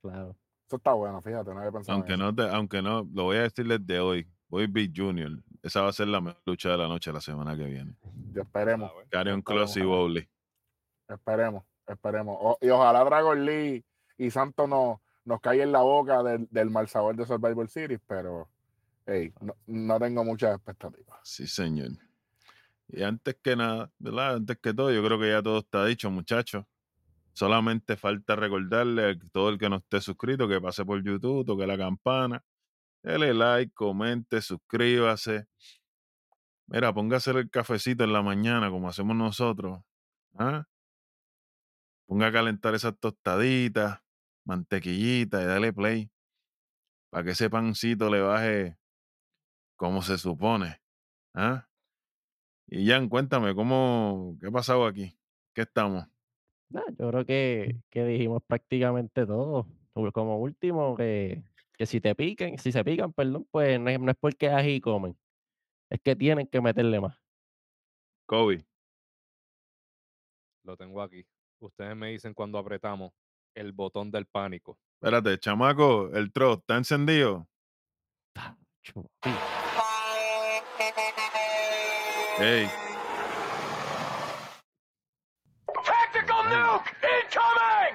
[0.00, 0.34] Claro.
[0.66, 2.22] Eso está bueno, fíjate, no había pensado en Aunque eso.
[2.22, 4.26] no, te, aunque no, lo voy a decir desde hoy.
[4.48, 5.30] Voy Big Junior.
[5.62, 7.94] Esa va a ser la mejor lucha de la noche la semana que viene.
[8.34, 9.82] Y esperemos, Esperemos, Cross y.
[9.82, 10.28] Bowley.
[11.08, 12.36] esperemos, esperemos.
[12.40, 13.84] O- y ojalá Dragon Lee
[14.18, 18.00] y Santos no, nos caigan en la boca del, del mal sabor de Survivor Series,
[18.06, 18.48] pero
[19.06, 21.18] hey, no, no tengo muchas expectativas.
[21.22, 21.90] Sí, señor.
[22.92, 24.36] Y antes que nada, ¿verdad?
[24.36, 26.64] Antes que todo, yo creo que ya todo está dicho, muchachos.
[27.32, 31.66] Solamente falta recordarle a todo el que no esté suscrito que pase por YouTube, toque
[31.66, 32.44] la campana,
[33.02, 35.46] dele like, comente, suscríbase.
[36.66, 39.80] Mira, póngase el cafecito en la mañana como hacemos nosotros.
[40.38, 40.66] ¿ah?
[42.06, 44.00] Ponga a calentar esas tostaditas,
[44.44, 46.10] mantequillita y dale play
[47.08, 48.76] para que ese pancito le baje
[49.76, 50.80] como se supone.
[51.34, 51.66] ¿ah?
[52.74, 55.14] Y Jan, cuéntame, ¿cómo, ¿qué ha pasado aquí?
[55.52, 56.06] ¿Qué estamos?
[56.70, 59.66] Nah, yo creo que, que dijimos prácticamente todo.
[59.92, 61.44] Como- último, que,
[61.76, 64.80] que si te piquen, si se pican, perdón, pues no es, no es porque ají
[64.80, 65.14] comen.
[65.90, 67.20] Es que tienen que meterle más.
[68.24, 68.64] Kobe.
[70.64, 71.26] Lo tengo aquí.
[71.60, 73.12] Ustedes me dicen cuando apretamos
[73.54, 74.78] el botón del pánico.
[74.94, 77.46] Espérate, chamaco, el tro, ¿está encendido?
[82.38, 82.70] Hey.
[85.84, 87.94] Tactical nuke incoming!